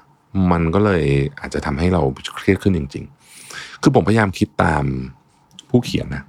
[0.52, 1.04] มันก็เลย
[1.40, 2.02] อาจจะทำให้เรา
[2.36, 3.06] เครียดขึ้นจริง
[3.44, 4.84] ๆ คือผมพยายามคิดตาม
[5.70, 6.24] ผู้เขียนนะ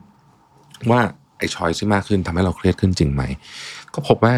[0.91, 1.01] ว่า
[1.39, 3.23] ไอ้ชอยที่มากขึ้นทำให้เราเครียดขึ้นจริงไหม
[3.95, 4.35] ก็พบว่า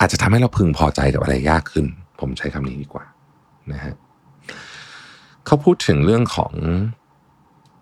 [0.00, 1.86] อาจจะทำให้เราพึงพอใจกับอะไรยากขึ้น
[2.20, 3.04] ผมใช้คำนี้ดีกว่า
[3.72, 3.94] นะฮะ
[5.46, 6.52] เขาพูดถึงเรื่องของ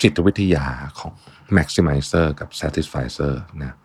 [0.02, 0.66] จิตวิทยา
[1.00, 1.12] ของ
[1.56, 3.76] maximizer กับ satisfier นะ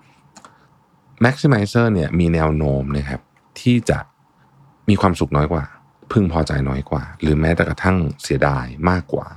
[1.26, 3.22] maximizer เนี่ยมีแนวโน้มนะครับ
[3.62, 4.00] ที่จะ
[4.90, 5.64] มีความสุขน้อยกว่า
[6.12, 9.28] พึงพอใจน้อยกว่า หรือแม้แต่กระทั่งเสียดายมากกว่า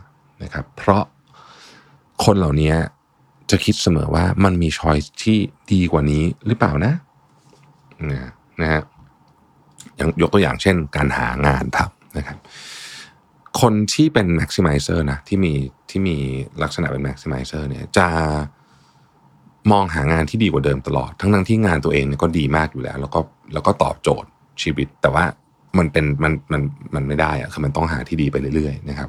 [0.43, 1.05] นะครับ เพราะ
[2.25, 2.75] คนเหล่านี้
[3.51, 5.39] จะคิดเสมอว่ามันมีช้อยที่
[5.73, 6.93] ดีกว่านี้หรือเปล่านะ
[8.11, 8.83] นะนะฮะ
[9.97, 12.39] อย่างยกตัวอย่างเช่น การหางานทำนะครับ
[13.61, 15.53] คนที่เป็น maximizer นะที่มี
[15.91, 16.17] ที่มี
[16.63, 18.09] ลักษณะเป็น maximizer เนี่ยจะ
[19.73, 23.21] มองหางานที่ดีกว่าเดิมตลอด ทั้งนั้นที่งานตัวเองก็ดีมากอยู่แล้ว แล้วก็
[23.53, 24.29] แล้วก็ตอบโจทย์
[24.63, 25.25] ชีวิต แต่ว่า
[25.79, 26.63] มันเป็นมันมัน
[26.95, 29.09] มันไม่ได้อะคือมันต้องหาที่ดีไปเรื่อยๆนะครับ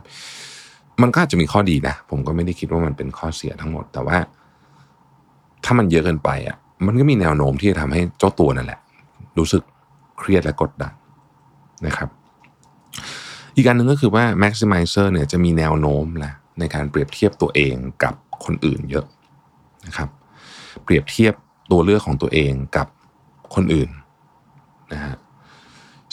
[1.02, 4.18] มันก็อาจจะมีข้อดีนะ ผมก็ไม่ได้คิดว่ามันเป็นข้อเสียทั้งหมด แต่ว่า
[5.66, 6.58] ถ้ามันเยอะเกินไปอะ
[6.88, 8.80] มันก็มีแนวโน้มที่จะทำให้เจ้าตัวนั่นแหละ
[9.38, 9.64] รู้สึก
[10.20, 10.94] เครียดและกดดัน
[11.88, 12.10] นะครับ
[13.58, 18.14] อีกการหนึ่งก็คือว่า maximizer เนี่ยจะมีแนวโน้มแหละในการเปรียบเทียบตัวเองกับ
[18.46, 19.06] คนอื่นเยอะ
[19.86, 20.10] นะครับ
[20.84, 21.34] เปรียบเทียบ
[21.72, 22.88] ตัวเลือกของตัวเองกับ
[23.56, 23.90] คนอื่น
[24.94, 25.16] นะฮะ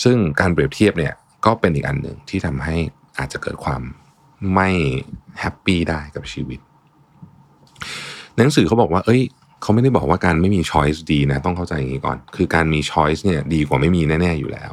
[0.05, 1.13] ซึ่งการเปรียบเทียบเนี่ย
[1.47, 2.77] ก็เป็นอีกอันหนึ่งที่ทำให้
[3.19, 3.83] อาจจะเกิดความ
[4.55, 4.69] ไม่
[5.41, 6.61] happy ได้กับชีวิต
[8.37, 9.23] หนังสือเขาบอกว่า เอ้ย
[9.63, 14.73] เขาไม่ได้บอกว่าการไม่มี choice ดีนะ ต้องเข้าใจอย่างนี้ก่อน คือการมี choice เนี่ยดีกว่าไม่มีแน่ ๆ อยู่แล้ว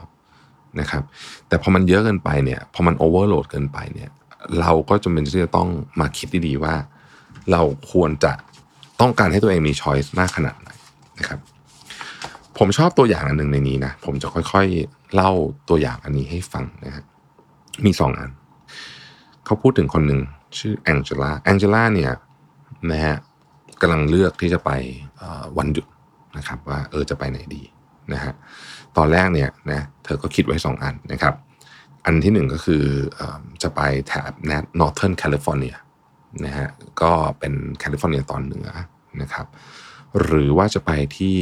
[0.80, 1.04] นะครับ
[1.48, 4.10] แต่พอมันเยอะเกินไปเนี่ยพอมัน overload เกินไปเนี่ย
[4.60, 6.76] เราก็จำเป็นที่จะต้องมาคิดดีๆว่า
[7.52, 8.34] เราควรจะ
[9.02, 10.70] ต้องการให้ตัวเองมีช้อยส์มากขนาดไหน
[11.20, 11.40] นะครับ
[12.58, 15.32] ผมชอบตัวอย่างอันหนึ่งในนี้นะผมจะค่อยๆ เล่า
[15.70, 17.06] ตัวอย่างอันนี้ให้ฟังนะครับ
[17.86, 18.32] มีสองอัน
[19.46, 20.22] เขาพูดถึงคนหนึ่ง
[20.58, 22.12] ชื่อแองเจล่าแองเจล่าเนี่ย
[22.92, 23.18] นะฮะ
[23.82, 24.72] กำลังเลือกที่จะไป
[25.58, 25.86] วันหยุด
[26.38, 27.62] นะครับ ว่าเออจะไปไหนดี
[28.14, 28.34] นะฮะ
[28.98, 31.34] ตอนแรกเนี่ยนะเธอก็คิดไว้สองอันนะครับ
[32.06, 32.84] อันที่หนึ่งก็คือ
[33.64, 34.32] จะไปแถบ
[34.80, 35.76] Northern California
[36.46, 36.70] นะฮะ
[37.02, 38.70] ก็เป็นแคลิฟอร์เนียตอนเหนือ
[39.22, 39.46] นะครับ
[40.22, 41.36] หรือว่าจะไปที่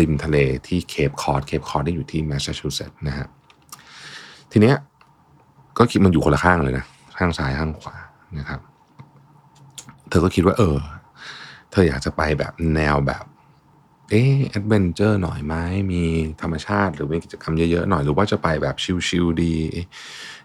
[0.00, 0.36] ริมทะเล
[0.68, 3.26] ที่ Cape Cod Cape Cod ที่อยู่ที่แมสซาชูเซตส์นะฮะ
[4.52, 4.76] ทีเนี้ย
[5.78, 6.84] ก็คิดมันอยู่คนละข้างเลยนะ
[7.18, 7.96] ข้างซ้ายข้างขวา
[8.38, 8.60] นะครับ
[10.08, 10.76] เธอก็คิดว่า เออ
[11.70, 13.24] เธออยากจะไปแบบแนวแบบ
[14.10, 15.54] เอ๊ะ adventure หน่อยไหม
[15.92, 16.02] มี
[16.42, 18.76] ธรรมชาติหรือมีกิจกรรมเยอะๆหน่อยหรือว่าจะไปแบบ
[19.08, 19.54] ชิลๆดี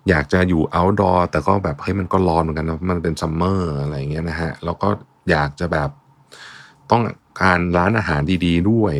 [0.10, 4.89] อยากจะอยู่ outdoor แต่ก็แบบเฮ้ยมันก็ร้อนเหมือนกันนะมันเป็น summer อะไรอย่างเงี้ยนะฮะแล้วก็
[5.32, 5.89] อยากจะแบบ
[6.91, 7.01] ต้อง
[7.41, 8.95] การร้านอาหารดี ๆ ด้วย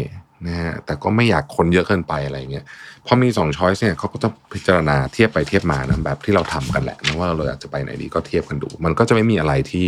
[0.48, 2.66] นะฮะแต่ก็ไม่อยากคนเยอะเกินไปอะไรเงี้ย
[3.06, 9.88] พอมีสอง choice เนี่ยเขาก็จะพิจารณาเทียบไปเทียบมานะแบบที่เราทำกันแหละนะว่าเราอยากจะไปไหนดีก็เทียบกันดู มันก็จะไม่มีอะไรที่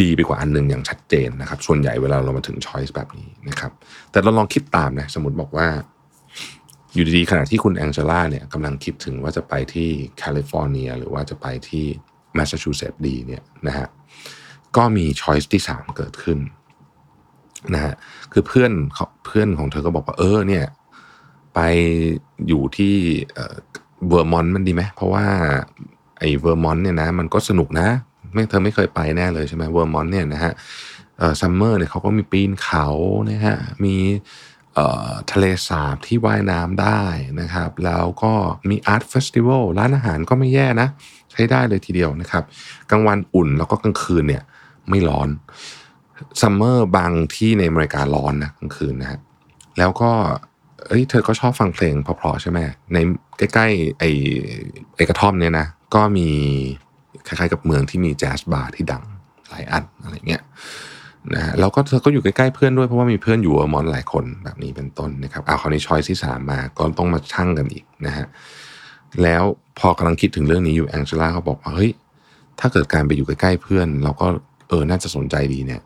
[0.00, 3.72] ดีไปกว่าอันหนึ่งอย่างชัดเจนนะครับ ส่วนใหญ่เวลาเรามาถึง choice แบบนี้นะครับ
[4.10, 5.68] แต่เราลองคิดตามนะสมมติบอกว่า
[6.94, 11.84] อยู่ดีๆขณะที่คุณแองเจล่าเนี่ยกำลังคิดถึงว่าจะไปที่แคลิฟอร์เนีย หรือว่าจะไปที่
[12.34, 13.86] แมสซาชูเซตส์ดีเนี่ยนะฮะ
[14.76, 16.38] ก็มี choice ที่สามเกิดขึ้น
[17.74, 17.94] นะฮะ
[18.32, 20.64] คือเพื่อนเขาเพื่อนของเธอก็บอกว่าเออเนี่ย
[21.54, 21.60] ไป
[22.48, 22.94] อยู่ที่
[24.08, 25.26] เวอร์มอนต์มันดีไหมเพราะว่า
[26.18, 27.88] ไอ้เวอร์มอนต์เนี่ยนะมันก็สนุกนะ
[28.32, 30.52] ไม่เธอไม่เคยไปแน่เลยใช่ไหมเวอร์มอนต์เนี่ยนะฮะ
[31.40, 32.86] summer เนี่ยเขาก็มีปีนเขา
[33.30, 33.96] นะฮะมี
[35.32, 37.02] ทะเลสาบที่ว่ายน้ำได้
[37.40, 38.32] นะครับ แล้วก็
[38.70, 40.88] มี art festival ร้านอาหารก็ไม่แย่นะ
[41.32, 42.44] ใช้ได้เลยทีเดียวนะครับ
[42.90, 44.42] กลางวันอุ่นแล้วก็กลางคืนเนี่ย
[44.88, 45.28] ไม่ร้อน
[46.40, 49.20] summer บางที่ในอเมริการ้อนนะกลางคืนนะฮะ
[49.78, 50.10] แล้วก็
[50.86, 52.58] เอ้ยเธอก็ชอบฟังเพลงเพราะๆใช่ไหม
[52.92, 52.98] ใน
[53.38, 54.10] ใกล้ๆไอ้
[54.96, 56.28] ไอ้กระท่อมเนี่ยนะ ก็มี
[57.26, 59.04] คล้ายๆกับเมืองที่มีแจ๊สบาร์ที่ดัง
[59.50, 60.42] หลายอันอะไรเงี้ย
[61.34, 68.26] นะฮะแล้วก็เธอก็อยู่ใกล้ๆเพื่อนด้วยเพราะว่ามีเพื่อนอยู่อมอนหลายคนแบบนี้เป็นต้นนะครับเอาคราวนี้ช้อยที่สามมาก็ต้องมาชั่งกันอีกนะฮะ
[69.22, 69.42] แล้ว
[69.78, 71.90] พอกำลังคิดถึงเรื่องนี้อยู่แองเจล่าเขาบอกว่าเฮ้ย
[72.60, 74.26] ถ้าเกิดการไปอยู่ใกล้ๆเพื่อน เราก็
[74.68, 75.80] เออน่าจะสนใจดีเนี่ย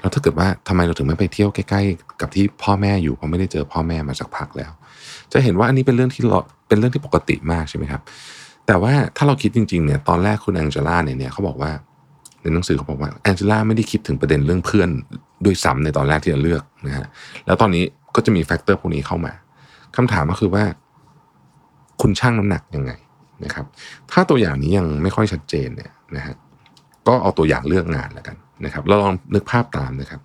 [0.00, 4.72] แล้วถ้าเกิดว่าทำไมเราถึงไม่ไปเที่ยวใกล้ๆ กับที่พ่อแม่อยู่เพราะไม่ได้เจอพ่อแม่มาสักพักแล้ว
[5.32, 8.02] จะเห็นว่าอันนี้เป็นเรื่องที่เราเป็นเรื่องที่ปกติมากใช่ไหมครับ
[8.66, 11.70] แต่ว่าถ้าเราคิดจริงๆเนี่ยตอนแรกคุณแองเจล่าเนี่ยเนี่ยเขาบอกว่า
[12.40, 14.88] ในหนังสือเขาบอกว่าแองเจล่าไม่ได้คิดถึงประเด็นเรื่องเพื่อน
[15.44, 17.06] ด้วยซ้ำในตอนแรกที่จะเลือกนะฮะ
[17.46, 19.32] แล้วตอนนี้ก็จะมีแฟกเตอร์พวกนี้เข้ามา
[19.96, 20.64] คำถามก็คือว่า
[22.02, 22.92] คุณชั่งน้ำหนักยังไง
[23.44, 23.66] นะครับ
[24.12, 26.34] ถ้าตัวอย่างนี้ยังไม่ค่อยชัดเจนเนี่ยนะฮะ
[27.06, 30.20] ก็เอาตัวอย่างเลือกงานแล้วกันนะครับเราลองนึกภาพตามนะครับ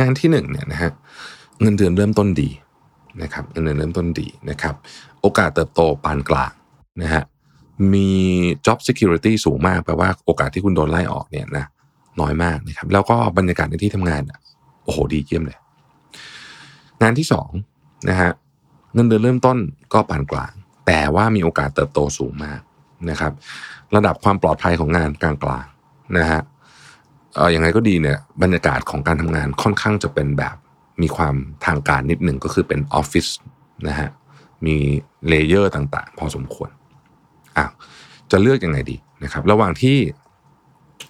[0.00, 0.90] งานที่หนึ่งเนี่ยนะฮะ
[1.60, 2.50] เงินเดือนเริ่มต้นดี
[3.22, 4.74] นะครับเงินเดือนเริ่มต้นดีนะครับ
[5.20, 6.52] โอกาสเติบโตปานกลาง
[7.02, 7.22] นะฮะ
[7.94, 8.10] มี
[8.66, 11.66] job security สูงมากแปลว่าโอกาสที่คุณโดนไล่ออกเนี่ยนะ
[12.20, 14.38] น้อยมากนะครับ แล้วก็บรรยากาศในที่ทำงานอะ
[14.84, 15.58] โอ้โหดีเยี่ยมเลย
[17.02, 17.50] งานที่สอง
[18.08, 18.32] นะฮะ
[18.94, 19.58] เงินเดือนเริ่มต้น
[19.92, 20.52] ก็ปานกลาง
[20.86, 22.60] แต่ว่ามีโอกาสเติบโตสูงมาก
[23.10, 23.32] นะครับ
[23.94, 25.32] ระดับความปลอดภัยของงานกลา
[25.62, 26.40] งๆนะฮะ
[27.34, 30.56] เอออย่างไรก็ดีเนี่ยบรรยากาศของการทำงานค่อนข้างจะเป็นแบบ
[31.02, 31.34] มีความ
[31.66, 33.26] ทางการนิดหนึ่งก็คือเป็นออฟฟิศ
[33.88, 34.08] นะฮะ
[34.66, 34.76] มี
[35.28, 36.70] layer ต่างๆ พอสมควร
[37.56, 37.66] อะ
[38.30, 39.96] จะเลือกยังไงดีนะครับ ระหว่างที่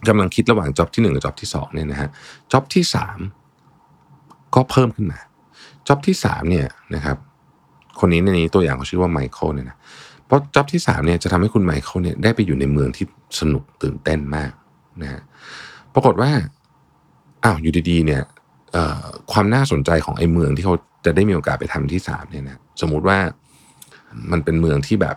[0.08, 2.08] กำลังคิดระหว่าง job ที่หนึ่งกับ job ที่สองเนี่ยนะฮะ
[2.52, 3.18] job ที่สาม
[4.54, 5.18] ก็เพิ่มขึ้นมา
[5.86, 7.16] job ที่สามเนี่ยนะครับ
[8.00, 9.76] คนนี้ในนี้ตัวอย่างเขาชื่อว่าไมเคิลเนี่ยนะ
[10.26, 13.06] เพราะ job ที่สามเนี่ยจะทำให้คุณไมเคิลเนี่ยได้ไปอยู่ในเมืองที่
[13.40, 14.52] สนุกตื่นเต้นมาก
[15.02, 15.22] นะฮะ
[15.94, 16.30] ปรากฏว่า
[17.44, 18.22] อ้าวอยู่ดีๆเนี่ย
[19.32, 20.74] ความน่าสนใจของไอ้เมืองที่เขา
[21.04, 23.18] จะได้มีโอกาสไปทำที่สามเนี่ยนะสมมุติว่า
[24.32, 25.16] มันเป็นเมืองที่แบบ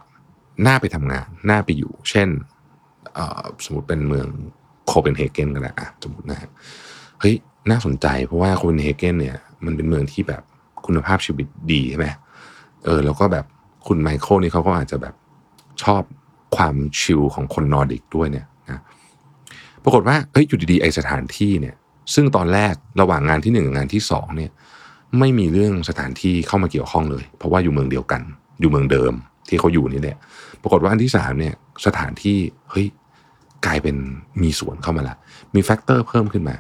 [0.68, 2.30] น่าไปทำงาน น่าไปอยู่ เช่น
[3.66, 4.28] สมมติเป็นเมือง
[4.88, 6.50] โคเปนเฮเกนก็ได้อะสมมตินะฮะ
[7.20, 7.36] เฮ้ย
[7.70, 10.42] น่าสนใจเพราะว่าโคเปนเฮเกนเนี่ย มันเป็นเมืองที่แบบ
[10.86, 12.08] คุณภาพชีวิตดีใช่ไหม
[12.86, 13.46] เออ แล้วก็แบบ
[13.88, 15.16] คุณไมเคิลนี่เขาก็อาจจะแบบ
[15.84, 16.02] ชอบ
[16.56, 18.82] ความชิลของคนนอร์ดิกด้วยเนี่ยนะ
[19.84, 21.76] ปรากฏว่าเฮ้ยอยู่ดีๆไอสถานที่เนี่ย
[22.14, 24.52] ซึ่งตอนแรกระหว่างงานที่หนึ่งงานที่สองเนี่ย
[25.20, 28.22] ไม่มีเรื่องสถานที่เข้ามาเกี่ยวข้องเลย เพราะว่าอยู่เมืองเดียวกัน
[28.60, 29.14] อยู่เมืองเดิม
[29.48, 30.18] ที่เขาอยู่นี่แหละ
[30.62, 31.54] ปรากฏว่าอันที่สามเนี่ย
[31.86, 32.38] สถานที่
[32.72, 32.88] เฮ้ย
[33.66, 33.96] กลายเป็น
[34.42, 35.16] มีส่วนเข้ามาละ
[35.56, 36.56] มี factor เพิ่มขึ้นมา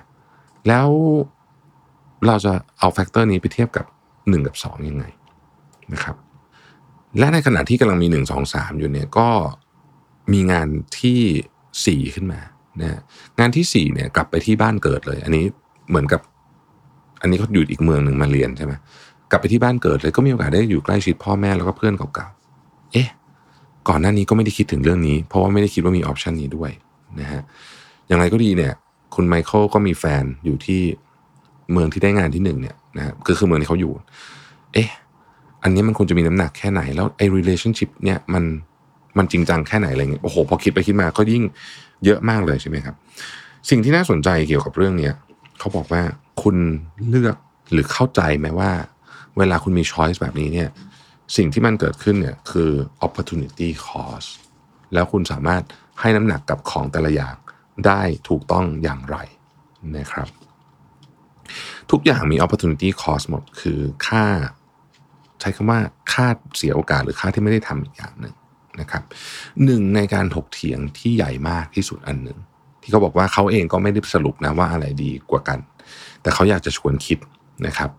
[0.67, 0.87] แล้ว
[2.27, 3.85] เราจะเอา factor นี้ไปเทียบกับ
[4.29, 5.05] หนึ่งกับสองยังไง
[5.93, 6.15] นะครับ
[7.19, 9.29] และในขณะที่กำลังมีหนึ่งสองสามอยู่เนี่ยก็
[10.33, 10.67] มีงาน
[10.99, 11.19] ที่
[11.85, 12.39] สี่ขึ้นมา
[12.81, 12.99] นะ
[13.39, 15.45] งานที่สี่เนี่ยกลับไปที่บ้านเกิดเลย อันนี้
[15.89, 16.21] เหมือนกับ
[17.21, 18.73] อันนี้เขาอยู่อีกเมืองหนึ่งมาเรียนใช่ไหม
[19.31, 22.27] กลับไปที่บ้านเกิดเลยก็มีโอกาสได้อยู่ใกล้ชิดพ่อแม่แล้วก็เพื่อนเก่า
[22.95, 23.09] เอ๊ะ
[23.89, 26.71] ก่อนหน้านี้ก็ไม่ได้คิดถึงเรื่องนี้ เพราะว่าไม่ได้คิดว่ามี option นี้ด้วย
[27.19, 27.41] นะฮะ
[28.07, 28.73] อย่างไรก็ดีเนี่ย
[29.15, 30.81] คุณไมเคิลก็มีแฟนอยู่ที่
[31.71, 33.91] เมืองที่ได้งานที่หนึ่งเนี่ยนะคือคือเมืองที่เขาอยู่
[34.73, 34.89] เอ๊ะ
[35.63, 38.43] อันนี้มันควรจะมีน้ำหนักแค่ไหน แล้วไอ้ relationship เนี่ยมัน
[39.17, 41.43] มันจริงจังแค่ไหนอะไรเงี้ย โอ้โห พอคิดไปคิดมาก็ยิ่ง
[42.05, 42.95] เยอะมากเลยใช่ไหมครับ
[43.69, 45.13] สิ่งที่น่าสนใจเกี่ยวกับเรื่องเนี้ย
[45.59, 46.01] เขาบอกว่า
[46.41, 46.55] คุณ
[47.09, 47.35] เลือก
[47.71, 48.71] หรือเข้าใจไหมว่า
[49.37, 50.69] เวลาคุณมี choice แบบนี้เนี่ย
[51.35, 52.71] สิ่งที่มันเกิดขึ้นเนี่ยคือ
[53.05, 54.29] opportunity cost
[54.93, 55.63] แล้วคุณสามารถ
[55.99, 57.35] ให้น้ำหนักกับของแต่ละอย่าง
[57.85, 59.17] ได้ถูกต้องอย่างไร
[59.97, 60.27] นะครับ
[61.91, 64.25] ทุกอย่างมี opportunity cost หมดคือค่า
[65.39, 65.79] ใช้คำว่า
[66.13, 68.35] ค่าเสียโอกาสหรือค่าที่ไม่ได้ทำอีกอย่างหนึ่ง
[68.79, 69.03] นะครับ
[69.65, 72.37] หนึ่งในการถกเถียงที่ใหญ่มากที่สุดอันหนึ่ง
[72.81, 75.59] ที่เขาบอกว่าเขาเองก็ไม่ได้สรุปนะว่าอะไรดีกว่ากัน
[76.21, 77.19] แต่เขาอยากจะชวนคิด
[77.67, 77.89] นะครับ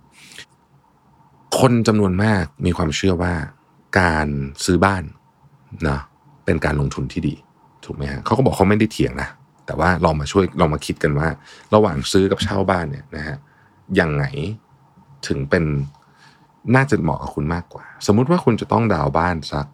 [1.61, 3.35] คนจำนวนมากมีความเชื่อว่า
[4.01, 4.29] การ
[4.65, 5.03] ซื้อบ้าน
[5.89, 6.01] นะ
[6.45, 7.35] เป็นการลงทุนที่ดี
[7.85, 9.29] ถูกไหมฮะเขาก็บอกเขาไม่ได้เถียงนะ
[9.67, 11.29] แต่ว่าลองมาช่วยลองมาคิดกันว่า
[11.75, 13.37] ระหว่างซื้อกับเช่าบ้านเนี่ยนะฮะ
[14.01, 14.25] ยังไง
[15.27, 15.65] ถึงเป็น
[16.75, 19.67] น่าจะเหมาะกับคุณมากกว่า สมมุติว่าคุณจะต้องดาวบ้านสัก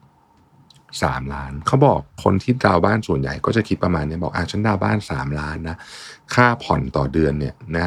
[1.02, 5.76] สามล้าน เขาบอกคนที่ดาวบ้านส่วนใหญ่ก็จะคิดประมาณนี้บอกอะฉันดาวบ้านสามล้านนะ
[6.34, 7.86] ค่าผ่อนต่อเดือนเนี่ยนะ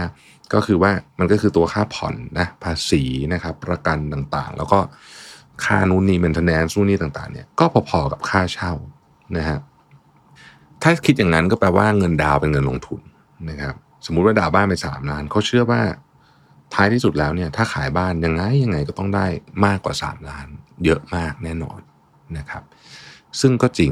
[0.53, 3.03] ก็คือว่ามันก็คือตัวค่าผ่อนนะภาษี
[3.34, 4.79] นะครับประกันต่างๆ แล้วก็
[5.65, 8.73] ค่านู่นนี่เมนเทนแนนซ์นู่นนี่ต่างๆเนี่ยก็พอๆกับค่าเช่า
[9.38, 9.60] นะฮะ
[10.81, 13.01] ถ้าคิดอย่างนั้นก็แปลว่าเงินดาวเป็นเงินลงทุน
[13.49, 15.81] นะครับสมมุติว่าดาวบ้านไปสามล้านเขาเชื่อว่า
[16.73, 19.25] ท้ายที่สุดแล้วเนี่ยถ้าขายบ้านยังไงยังไงก็ต้องได้
[19.65, 20.47] มากกว่า 3 ล้าน
[20.86, 21.79] เยอะมากแน่นอน
[22.38, 22.63] นะครับ
[23.41, 23.91] ซึ่งก็จริง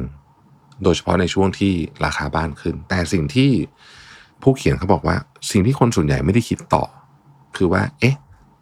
[0.84, 1.74] โดยเฉพาะในช่วงที่
[2.06, 3.52] ราคาบ้านขึ้น แต่สิ่งที่
[4.44, 5.16] ผู้เขียนเขาบอกว่า
[5.52, 6.84] สิ่งที่คนส่วนใหญ่ไม่ได้คิดต่อ
[7.58, 8.16] คือว่า เอ๊ะ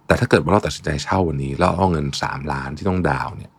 [0.08, 3.52] แต่ถ้าเกิดว่าเราตัดสินใจเช่าวันนี้แล้วเอาเงิน 3 ล้านที่ต้องดาวเนี่ย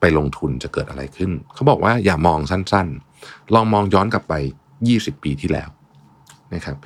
[0.00, 4.34] ไปลงทุนจะเกิดอะไรขึ้น เขาบอกว่าอย่ามองสั้นๆ ลองมองย้อนกลับไป
[4.78, 5.68] 20 ปีที่แล้ว
[6.54, 6.76] นะครับ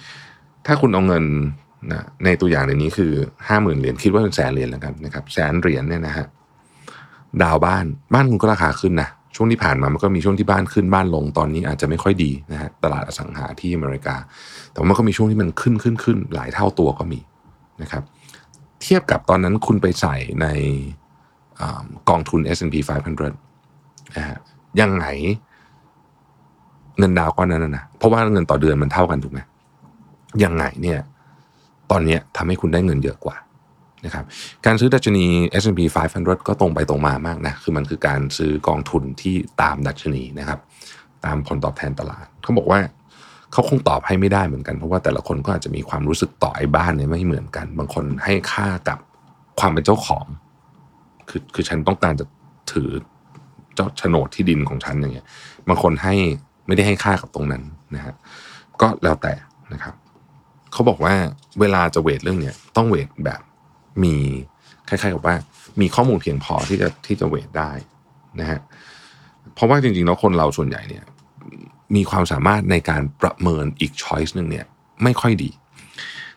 [0.66, 1.24] ถ้าคุณเอาเงิน
[1.92, 3.12] นะในตัวอย่างในนี้คือ
[3.48, 6.26] ห้าหมื่นเหรียญคิดว่าเป็นแสนเหรียญแล้วกันนะครับแสนเหรียญเนี่ยนะฮะ
[7.42, 14.16] ดาวบ้านบ้านคุณก็ราคาขึ้นนะ ช่วงที่ผ่านมามันก็มีช่วงที่บ้านขึ้นบ้านลงตอนนี้อาจจะไม่ค่อยดีนะฮะตลาดอสังหาที่อเมริกา
[14.72, 17.20] แต่มันก็มีช่วงที่มันขึ้นขึ้นขึ้นหลายเท่าตัวก็มี
[17.82, 18.02] นะครับ
[18.82, 20.46] เทียบกับตอนนั้นคุณไปใส่ใน
[22.08, 24.38] กองทุน S&P 500นะฮะ
[24.80, 25.06] ยังไง
[26.98, 29.40] เงินดาวก้อนนั้นนะเพราะว่าเงินต่อเดือนมันเท่ากันถูกไหม
[30.44, 30.98] ยังไงเนี่ย
[31.90, 33.36] ตอนนี้ทำให้คุณได้เงินเยอะกว่า
[34.04, 34.24] นะครับ
[34.66, 35.24] การซื้อดัชนี
[35.62, 35.80] S&P
[36.16, 40.58] 500 ก็ตรงไปตรงมามากนะคือมันคือการซื้อกองทุนที่ตามดัชนีนะครับ
[41.24, 42.80] ตามผลตอบแทนตลาดเขาบอกว่า
[43.52, 48.98] เขาคงตอบให้ไม่ได้เหมือนกันเพราะว่าแต่ละคนก็อาจจะมีความรู้สึกต่อไอ้บ้านเนี่ยไม่เหมือนกัน บางคนให้ค่ากับ
[49.60, 50.26] ความเป็นเจ้าของ
[51.28, 52.26] คือคือฉันต้องการจะ
[52.72, 52.88] ถือ
[53.74, 55.26] เจ้าโฉนดที่ดินของฉันอย่างเงี้ย
[55.68, 56.14] บางคนให้
[56.66, 57.62] ไม่ได้ให้ค่ากับตรงนั้น
[57.94, 58.14] นะฮะ
[58.80, 59.32] ก็แล้วแต่
[59.72, 59.94] นะครับ
[60.72, 61.14] เขาบอกว่า
[61.60, 63.40] เวลาจะเวทเรื่องเนี้ยต้องเวทแบบ
[64.04, 64.14] มี
[64.88, 65.34] คล้ายๆกับว่า
[65.80, 67.72] มีข้อมูลเพียงพอที่จะที่จะเวทได้
[68.40, 68.60] นะฮะ
[69.54, 71.04] เพราะว่าจริงๆแล้วคนเราส่วนใหญ่เนี่ย
[71.96, 74.66] มีความสามารถในการประเมินอีกช้อยส์หนึ่งเนี่ย
[75.02, 75.50] ไม่ค่อยดี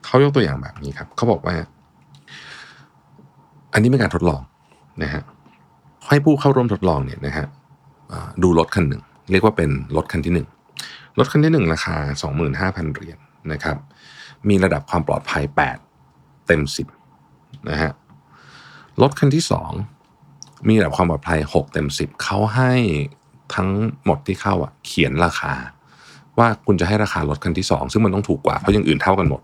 [0.06, 1.56] เขายกตัวอย่างแบบนี้ครับ เขาบอกว่า
[3.74, 4.42] อันนี้เป็นการทดลอง
[5.04, 5.22] นะฮะ
[6.08, 7.46] ให้ผู้เข้าร่วมทดลองเนี่ยนะฮะ
[8.44, 10.48] ดูรถคันหนึ่ง เรียกว่าเป็นรถคันที่หนึ่ง
[11.20, 11.96] รถคันที่หนึ่งราคา
[12.42, 13.20] 25,000 เหรียญ
[13.52, 13.78] นะครับ
[14.50, 15.44] มีระดับความปลอดภัย
[15.96, 17.03] 8 เต็ม 10
[17.70, 17.92] นะฮะ
[19.02, 19.44] รถคันที่
[20.06, 22.72] 2มีระดับความปลอดภัย6เต็ม10เขาให้
[23.56, 23.70] ทั้ง
[24.06, 25.54] หมดที่เข้าอะเขียนราคา
[26.40, 29.42] ว่าคุณจะให้ราคารถคันที่2ซึ่งมันต้องถูกกว่าเพราะอย่างอื่นเท่ากันหมด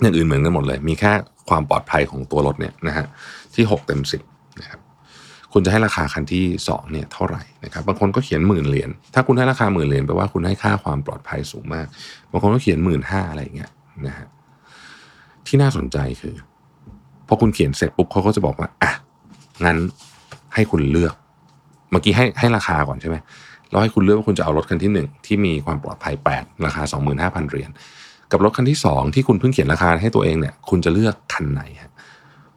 [0.00, 1.12] อย่างอื่นเหมือนกันหมดเลย มีแค่
[1.48, 3.06] ความปลอดภัยของตัวรถเนี่ยนะฮะ
[3.54, 4.80] ที่ 6 เต็ม10นะครับ
[5.52, 11.86] คุณจะให้ราคาคันที่2เนี่ยเท่าไหร่นะครับบางคนก็เขียนหมื่นเหรียญถ้าคุณให้ราคาหมื่นเหรียญแปลว่าคุณให้ค่าความปลอดภัยสูงมาก
[12.30, 13.70] บางคนก็เขียนหมื่นห้าอะไรเงี้ย
[14.06, 14.28] นะฮะ
[15.46, 16.34] ที่น่าสนใจคือ
[17.32, 18.92] อคุณเขียนเสร็จปุ๊บเขาก็จะบอกว่าอะ
[19.64, 19.78] งั้น
[20.54, 21.14] ให้คุณเลือก
[21.90, 23.16] เมื่อกี้ให้ให้ราคาก่อนใช่ไหม
[23.70, 26.82] เราให้คุณเลือกว่าคุณจะเอารถคันที่หนึ่งที่มีความปลอดภัย 8 ราคา
[27.16, 27.70] 25,000เหรียญ
[28.30, 31.92] กับรถคันที่ 2 ที่คุณเพิ่งเขียนราคาให้ตัวเองเนี่ยคุณจะเลือกคันไหนฮะ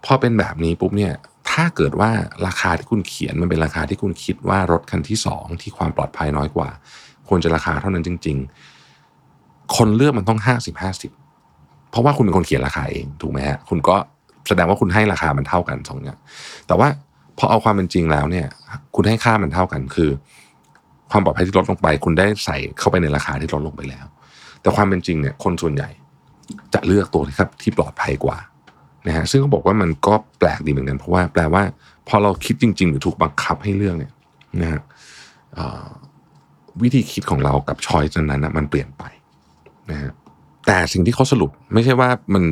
[0.06, 1.14] พอเป็นแบบนี้ปุ๊บเนี่ย
[1.52, 2.12] ถ้าเกิดว่า
[2.48, 6.70] ราคาที่คุณเขียนมันเป็นราคาที่คุณคิดว่ารถคันที่สองที่ความปลอดภัยน้อยกว่า
[7.28, 8.38] ควรจะราคาเท่านั้นจริง
[9.06, 11.12] ๆ คนเลือกมันต้องห้าสิบห้าสิบ
[11.92, 13.96] เพราะว่าคุณเป็นคนเขียนราคาเองถูกไหมฮะคุณก็
[14.47, 16.19] แสดงว่าคุณให้ราคามันเท่ากันสองอย่าง
[16.67, 16.88] แต่ว่า
[17.38, 18.47] พอเอาความเป็นจริงแล้วเนี่ย
[18.95, 20.10] คุณให้ค่ามันเท่ากันคือ
[21.12, 24.05] ความปลอดภัยที่ลดลงไป คุณได้ใส่เข้าไปในราคาที่ลดลงไปแล้ว
[24.62, 25.89] แต่ความเป็นจริงเนี่ย คนส่วนใหญ่
[26.73, 28.38] จะเลือกตัวที่ครับที่ปลอดภัยกว่า
[29.08, 31.63] นะฮะซึ่งเขาบอกว่ามันก็แปลกดีเหมือนกัน เพราะว่าแปลว่า
[32.08, 34.13] พอเราคิดจริง ๆ หรือถูกบังคับให้เลือกเนี่ย
[34.62, 34.81] นะฮะ
[36.81, 39.03] วิธีคิดของเรากับชอยนั้นนะมันเปลี่ยนไป
[39.91, 40.12] นะฮะ
[40.65, 42.43] แต่สิ่งที่เขาสรุปไม่ใช่ว่ามัน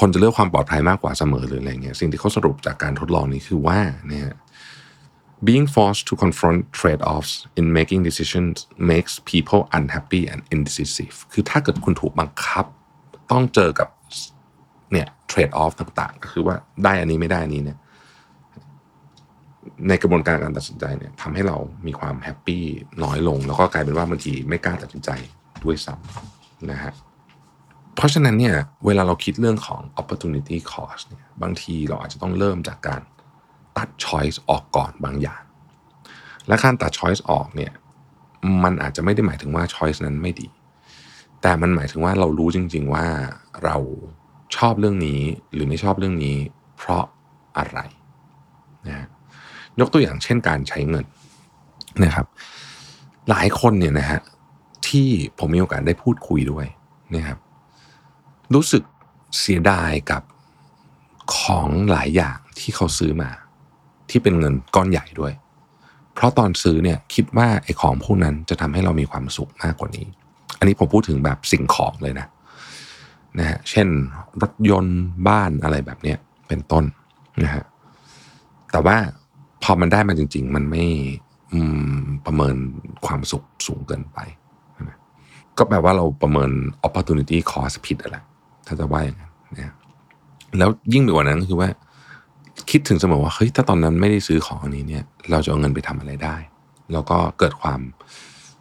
[0.00, 3.78] คนจะเลือกความปลอดภัยมากกว่าเสมอหรืออะไรเงี้ยสิ่งที่เขาสรุปจากการทดลองนี้คือว่า
[4.08, 4.28] เนี่ย
[5.46, 8.54] being forced to confront trade-offs in making decisions
[8.92, 12.66] makes people unhappy and indecisive คือถ้าเกิดคุณถูกบังคับ
[13.30, 13.88] ต้องเจอกับ
[14.92, 17.78] เนี่ยเทรดออฟต่างๆ ก็คือว่าได้อันนี้ไม่ได้อันนี้เนี่ย
[19.88, 21.56] ในกระบวนการการตัดสินใจเนี่ยทำให้เรา
[21.86, 22.64] มีความแฮปปี้
[23.02, 25.10] น้อยลง แล้วก็กลายเป็นว่าบางทีไม่กล้าตัดสินใจ
[25.64, 26.92] ด้วยซ้ำนะฮะ
[27.96, 33.02] เพราะฉะนั้นเนี่ยเวลาเราคิดเรื่องของ opportunity cost เนี่ยบางทีเราอาจจะต้องเริ่มจากการ
[33.76, 35.42] ตัด choice ออกก่อนบางอย่าง
[36.48, 37.72] และการตัด choice ออกเนี่ย
[38.64, 40.48] มันอาจจะไม่ได้หมายถึงว่า choice นั้นไม่ดี
[41.42, 43.06] แต่มันหมายถึงว่าเรารู้จริง ๆว่า
[43.64, 43.76] เรา
[44.56, 45.20] ชอบเรื่องนี้
[45.52, 46.36] หรือไม่ชอบเรื่องนี้
[46.76, 47.04] เพราะ
[47.58, 47.78] อะไร
[48.86, 49.06] นะ
[49.80, 51.06] ยกตัวอย่างเช่นการใช้เงิน
[52.04, 52.26] นะครับ
[53.30, 54.20] หลายคนเนี่ยนะฮะ
[54.88, 56.66] ที่ผมมีโอกาสได้พูดคุยด้วย
[57.14, 57.38] นะครับ
[58.54, 58.82] รู้สึก
[59.40, 60.22] เสียดายกับ
[61.36, 63.30] ของหลายอย่างที่เขาซื้อมา
[64.10, 65.32] ที่เป็นเงินก้อนใหญ่ด้วย
[66.14, 70.06] เพราะตอนซื้อเนี่ยคิดว่าไอ้ของพวกนั้นจะทำให้เรามีความสุขมากกว่านี้
[70.58, 72.26] อันนี้ผมพูดถึงแบบสิ่งของเลยนะ
[73.38, 73.88] นะฮะเช่น
[74.42, 76.18] รถยนต์บ้านอะไรแบบเนี้ย
[76.48, 76.84] เป็นต้น
[77.42, 77.64] นะฮะ
[78.72, 78.96] แต่ว่า
[79.62, 80.84] พอมันได้มาจริง ๆ มันไม่
[82.26, 82.56] ประเมิน
[83.06, 84.18] ความสุขสูงเกินไป
[85.58, 86.50] ก็แปลว่าเราประเมิน
[86.86, 88.16] opportunity cost ผิดอะไร
[88.66, 89.74] ถ้าจะว่าอย่างนั้นนะ
[90.58, 91.68] แล้วยิ่งไปกว่านั้นก็คือว่า
[92.70, 96.36] คิดถึงเสมอว่าเฮ้ยถ้าตอนนั้นไม่ได้ซื้อของอันนี้เนี่ย เราจะเอาเงินไปทำอะไรได้
[96.92, 97.80] แล้วก็เกิดความ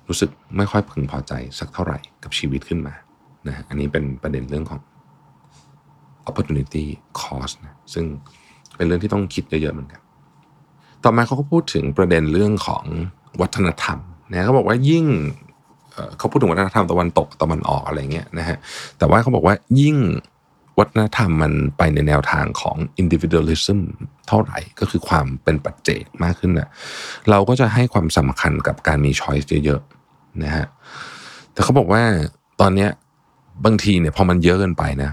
[0.07, 2.93] รู้สึกไม่ค่อยพึงพอใจสักเท่าไหร่กับชีวิตขึ้นมา
[3.47, 4.81] นะอันนี้เป็นประเด็นเรื่องของ
[6.29, 6.85] opportunity
[7.19, 8.05] cost นะซึ่ง
[8.75, 10.01] เป็นเรื่องที่ต้องคิดเยอะๆเหมือนกัน
[11.03, 12.83] ต่อมาเขาก็พูดถึงประเด็นเรื่องของ
[13.41, 13.99] วัฒนธรรม
[14.31, 15.05] นะเขาบอกว่ายิ่ง
[16.17, 18.57] เขาพูดถึงวัฒนธรรมตะวันตกตะวันออกอะไรเงี้ยนะฮะ
[18.97, 19.97] แต่ว่าเขาบอกว่ายิ่ง
[20.79, 23.79] วัฒนธรรมมันไปในแนวทางของ individualism
[24.27, 26.69] เท่าไหร่ก็คือความเป็นปัจเจกมากขึ้นนะ่ะ
[27.29, 30.65] เราก็จะให้ความสำคัญกับการมี choice เยอะๆนะฮะ
[31.53, 32.03] แต่เขาบอกว่า
[32.61, 32.89] ตอนเนี้ย
[33.65, 35.11] บางทีเนี่ยพอมันเยอะเกินไปนะ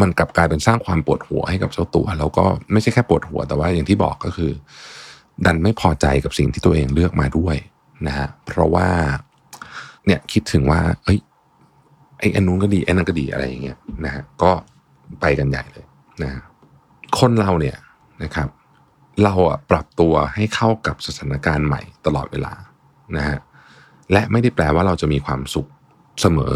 [0.00, 4.52] มันกลับกลายเป็นสร้างความปวดหัวให้กับเจ้าตัว แล้วก็ไม่ใช่แค่ปวดหัวแต่ว่าอย่างที่บอกก็คือ
[5.44, 7.56] ดันไม่พอใจกับสิ่งที่ตัวเองเลือกมาด้วย
[8.06, 8.88] นะฮะเพราะว่า
[10.06, 11.18] เนี่ยคิดถึงว่า เอ้ย
[12.18, 14.50] ไอ้อันนู้นก็ดีไอ้นั่นก็ดีอะไรอย่างเงี้ยนะฮะก็
[15.20, 15.86] ไปกันใหญ่เลย
[16.22, 16.30] นะ
[17.18, 17.76] คนเราเนี่ย
[18.22, 18.48] นะครับ
[19.24, 22.52] เราอะปรับตัวให้เข้ากับสถานการณ์ใหม่ตลอดเวลา
[23.16, 23.38] นะฮะ
[24.12, 25.68] และไม่ได้แปลว่าเราจะมีความสุข
[26.20, 26.52] เสมอ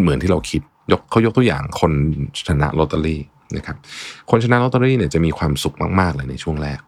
[0.00, 1.92] เหมือนที่เราคิดยกเขายกตัวอย่างคน
[2.48, 3.20] ชนะลอตเตอรี่
[3.56, 3.76] นะครับ
[4.30, 6.80] คนชนะลอตเตอรี่เนี่ยจะมีความสุขมากๆเลยในช่วงแรก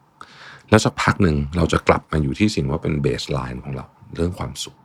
[0.70, 4.76] แล้วสักพักหนึ่งเราจะกลับมาอยู่ที่สิ่งว่าเป็นเบสไลน์ของเรา เรื่องความสุข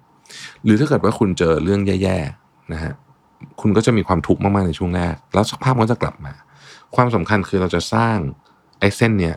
[0.63, 2.93] หรือถ้าเกิดว่าคุณเจอเรื่องแย่ๆนะฮะ
[3.61, 6.33] คุณก็จะมีความทุกข์มากๆในช่วงแรกแล้วสักพักมันก็จะกลับมา
[6.95, 8.17] ความสำคัญคือเราจะสร้าง
[8.79, 9.35] ไอ้เส้นเนี้ย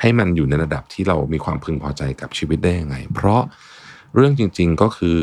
[0.00, 3.42] ให้มันอยู่ในระดับที่เรามีความพึงพอใจกับชีวิตได้ยังไง เพราะ
[4.14, 5.18] เรื่องจริง ๆก็คือ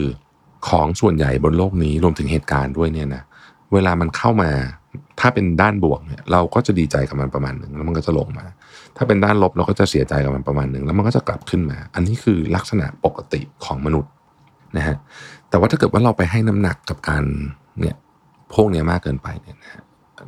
[0.68, 3.24] ของส่วนใหญ่บนโลกนี้รวมถึงเหตุการณ์ด้วยเนี่ยนะ
[3.74, 4.52] เวลามันเข้ามา
[5.20, 8.46] ถ้าเป็นด้านบวกเนี่ยเราก็จะดีใจกับมันประมาณหนึ่งแล้วมันก็จะลงมา
[8.98, 14.12] ถ้าเป็นด้านลบเราก็จะเสียใจกับมันประมาณหนึ่งแล้วมันก็จะกลับขึ้นมา อันนี้คือลักษณะปกติของมนุษย์
[14.78, 14.96] นะฮะ
[15.50, 17.24] แต่ว่าถ้าเกิดว่าเราไปให้น้ำหนักกับการ
[17.80, 17.96] เนี่ย
[18.54, 19.72] พวกนี้มากเกินไปเนี่ยนะ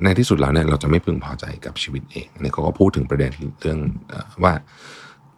[0.04, 3.32] ในที่สุดแล้วเนี่ยเราจะไม่พึงพอใจกับชีวิตเองเนี่ยเขาก็พูดถึงประเด็น
[3.62, 3.80] เรื่อง
[4.44, 4.54] ว่า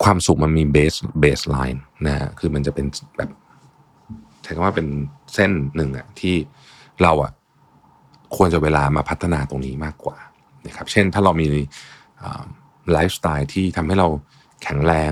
[0.03, 2.85] ความสุขมันมี base baseline นะฮะคือมันจะเป็น
[3.17, 3.29] แบบ
[4.43, 4.87] ใช้คำว่าเป็น
[5.33, 6.35] เส้นหนึ่งอะที่
[7.01, 7.31] เราอะ
[8.35, 10.17] ควรจะเวลามาพัฒนาตรงนี้มากกว่า
[10.67, 11.47] นะครับเช่นถ้าเรามี
[12.91, 14.07] ไลฟ์สไตล์ที่ทำให้เรา
[14.63, 15.11] แข็งแรง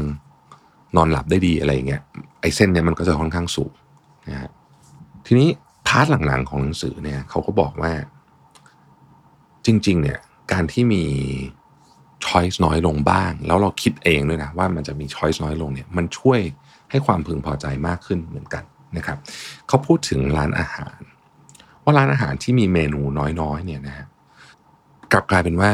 [0.95, 2.01] นอนหลับได้ดีอะไรอย่างเงี้ย
[2.41, 3.71] ไอ้เส้นเนี้ยมันก็จะค่อนข้างสูง
[4.29, 4.49] นะฮะ
[5.25, 5.49] ทีนี้
[5.87, 7.91] part หลังๆของหนังสือเนี่ยเขาก็บอกว่า
[9.65, 10.19] จริง ๆ เนี่ย
[10.51, 11.03] การที่มี
[12.25, 16.39] choice น้อยลงบ้าง แล้วเราคิดเองด้วยนะว่ามันจะมี choice น้อยลงเนี่ยมันช่วย
[16.91, 18.63] ให้ความพึงพอใจมากขึ้นเหมือนกัน
[18.97, 19.17] นะครับ
[19.67, 20.99] เขาพูดถึงร้านอาหาร
[21.83, 23.01] ว่าร้านอาหารที่มีเมนู
[23.41, 24.05] น้อยๆเนี่ยนะ
[25.11, 25.71] กลับกลายเป็นว่า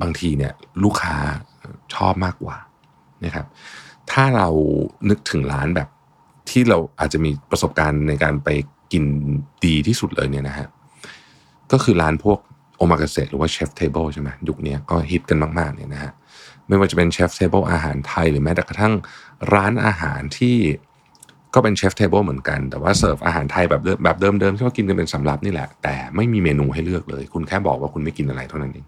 [0.00, 0.52] บางทีเนี่ย
[0.84, 1.16] ลูกค้า
[1.94, 2.56] ชอบมากกว่า
[3.24, 3.46] นะครับ
[4.10, 4.48] ถ้าเรา
[5.08, 5.88] นึกถึงร้านแบบ
[6.50, 8.48] ที่เราอาจจะมีประสบการณ์ในการไป
[8.92, 9.04] กิน
[9.64, 10.68] ดีที่สุดเลยเนี่ยนะฮะ
[11.72, 12.38] ก็คือร้านพวก
[12.76, 16.12] โอมากาเสะหรือว่า chef's table ใช่ไหมยุคนี้ก็ฮิตกันมากๆเนี่ยนะฮะ
[16.68, 18.94] ไม่ว่าจะเป็น chef's table อาหารไทยหรือแม้แต่กระทั่ง
[19.54, 20.56] ร้านอาหารที่
[21.54, 28.86] ก็เป็น chef's table เหมือนกัน แต่ว่าเสิร์ฟอาหารไทยแบบแบบเดิมๆที่ว่ากินกันเป็นสำรับนี่แหละ แต่ไม่มีเมนูให้เลือกเลย คุณแค่บอกว่าคุณไม่กินอะไรเท่านั้นเอง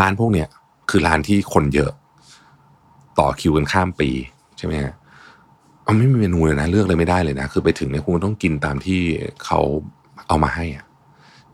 [0.00, 0.48] ร้านพวกเนี้ย
[0.90, 1.92] คือร้านที่คนเยอะ
[3.18, 4.10] ต่อคิวกันข้ามปี
[4.58, 4.94] ใช่ไหมฮะ
[5.86, 9.00] มันไม่มีเมนูเลยนะเลือกเลยไม่ได้เลยนะ คือไปถึงเนี่ยคุณต้องกินตามที่
[9.44, 9.60] เขา
[10.28, 10.84] เอามาให้อะ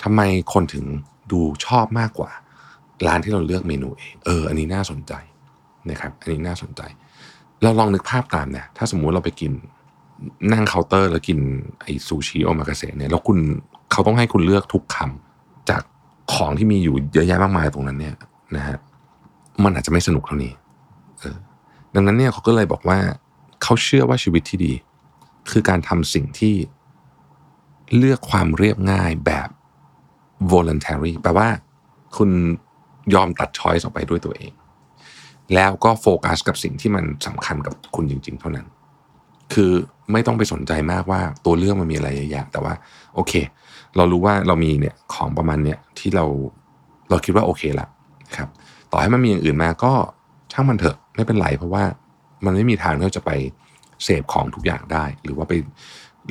[0.03, 0.21] ทำไม
[0.53, 0.85] คนถึง
[1.33, 2.31] ดูชอบมากกว่า
[3.07, 5.13] ร้านที่เราเลือกเมนูเองเออ อันนี้น่าสนใจ
[5.91, 6.83] นะครับ อันนี้น่าสนใจ
[7.63, 9.53] เราลองนึกภาพตามเนี่ยถ้าสมมุติเราไปกิน
[10.53, 11.39] นั่งเคาน์เตอร์แล้วกิน
[11.83, 13.39] ไอซูชิโอมากาเสะเนี่ยแล้วคุณ
[13.93, 15.83] เขาต้องให้คุณเลือกทุกคำจาก
[16.35, 18.15] ของที่มีอยู่เยอะแยะมากมายตรงนั้นเนี่ย
[18.57, 18.79] นะฮะ
[19.65, 20.53] มันอาจจะไม่สนุกเท่านี้
[21.21, 21.37] เออ
[21.95, 22.99] ดังนั้นเนี่ยเขาก็เลยบอกว่า
[23.63, 24.73] เขาเชื่อว่าชีวิตที่ดี
[25.51, 26.55] คือการทำสิ่งที่
[27.97, 29.49] เลือกความเรียบง่ายแบบ
[30.53, 31.49] voluntary แปลว่า
[32.17, 32.31] คุณ
[33.15, 34.53] ยอมตัดช้อยส์ออกไปด้วยตัวเอง
[35.55, 38.67] แล้วก็โฟกัสกับสิ่งที่มันสำคัญกับคุณจริง ๆ เท่านั้น
[39.53, 39.71] คือ
[40.13, 42.75] ไม่ต้องไปสนใจมากว่าตัวเรื่องมันมีอะไรเยอะแยะแต่ว่า
[43.15, 43.33] โอเค
[43.97, 46.25] เรารู้ว่าเรามีเนี่ยของประมาณเนี่ยที่เรา
[47.11, 47.87] เราคิดว่าโอเคละ
[48.37, 48.49] ครับ
[48.91, 49.93] ต่อให้มันมีอย่างอื่นมาก็
[50.53, 51.85] ช่างมันเถอะไม่เป็นไรเพราะว่า
[52.45, 53.31] มันไม่มีทางที่จะไป
[54.05, 55.55] เสพของทุกอย่างได้ หรือว่าไป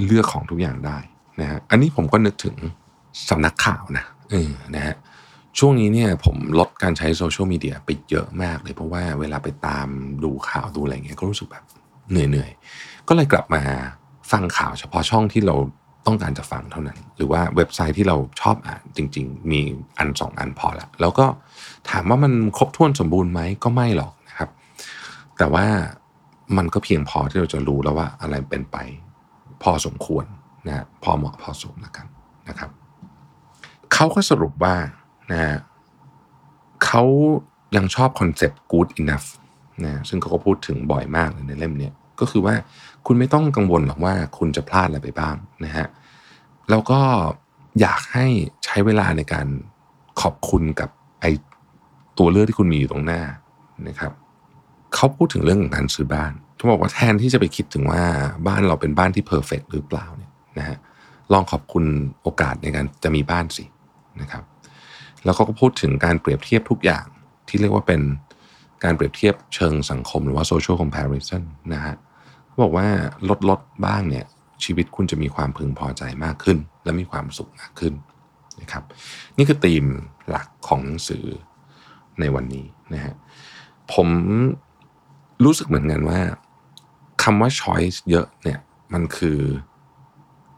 [0.06, 0.98] เลือกของทุกอย่างได้
[1.42, 2.56] นะฮะอันนี้ผมก็นึกถึง
[3.30, 4.96] สำนักข่าวนะเออนะฮะ
[5.60, 9.88] ช่วงนี้เนี่ยผมลดการใช้โซเชียลมีเดียไปเยอะมากเลยเพราะว่าเวลาไปตาม
[10.24, 11.64] ดูข่าวดูอะไรเงี้ยก็รู้สึกแบบ
[12.12, 13.62] เหนื่อยๆ ก็เลยกลับมา
[14.32, 15.56] ฟังข่าวเฉพาะช่องที่เรา
[16.08, 19.62] ต้องการจะฟังเท่านั้น หรือว่าเว็บไซต์ที่เราชอบอ่านจริง ๆ มี
[19.98, 21.26] อันสองอันพอละแล้วก็
[21.90, 24.50] ถามว่ามันครบถ้วนสมบูรณ์ไหมก็ไม่หรอกนะครับ
[25.38, 25.66] แต่ว่า
[26.58, 28.78] มันก็เพียงพอที่เราจะรู้แล้วว่าอะไรเป็นไป
[29.64, 30.26] พอสมควร
[30.68, 32.06] นะพอเหมาะพอสมแล้วกัน
[32.50, 32.72] นะครับ
[33.94, 34.76] เขาก็สรุปว่า
[35.32, 35.58] นะ
[36.86, 37.04] เขา
[37.76, 39.28] ยังชอบคอนเซปต์ good enough
[39.86, 41.90] นะซึ่งเขาก็พูดถึงบ่อยมากเลยในเล่มนี้
[42.20, 42.56] ก็คือว่า
[43.06, 45.36] คุณไม่ต้องกังวลหรอกว่าคุณจะพลาดอะไรไปบ้าง
[45.66, 45.88] นะฮะ
[46.70, 47.00] แล้วก็
[47.82, 48.28] อยากให้
[48.66, 49.48] ใช้เวลาในการ
[50.22, 50.90] ขอบคุณกับ
[51.22, 51.26] ไอ
[52.18, 53.22] ตัวเลือกที่คุณมีอยู่ตรงหน้า
[53.88, 54.12] นะครับ
[54.96, 58.04] เขาพูดถึงเรื่องของการซื้อบ้านเขาบอกว่าแทนที่จะไปคิดถึงว่า
[58.48, 60.78] บ้านเราเป็นบ้านที่เพอร์เฟกหรือเปล่าเนี่ยนะฮะ
[61.34, 61.86] ลองขอบคุณ
[62.22, 63.66] โอกาสในการจะมีบ้านสิ
[64.22, 64.44] นะครับ
[65.24, 67.06] แล้วเขาก็พูดถึงการเปรียบเทียบทุกอย่าง
[67.48, 68.02] ที่เรียกว่าเป็น
[68.84, 71.96] การเปรียบเทียบเชิงสังคมหรือว่า social comparison นะฮะ
[72.48, 72.88] เขาบอกว่า
[73.30, 74.26] ลดลดบ้างเนี่ย
[74.64, 77.94] ชีวิตคุณจะมีความพึงพอใจมากขึ้น และมีความสุขมากขึ้น
[78.62, 78.84] นะครับ
[79.38, 79.86] นี่คือธีม
[80.30, 81.26] หลักของหนังสือ
[82.20, 83.14] ในวันนี้นะฮะ
[83.94, 84.08] ผม
[85.44, 86.20] รู้สึกเหมือนกันว่า
[87.24, 88.60] คำว่า choice เยอะเนี่ย
[88.94, 89.40] มันคือ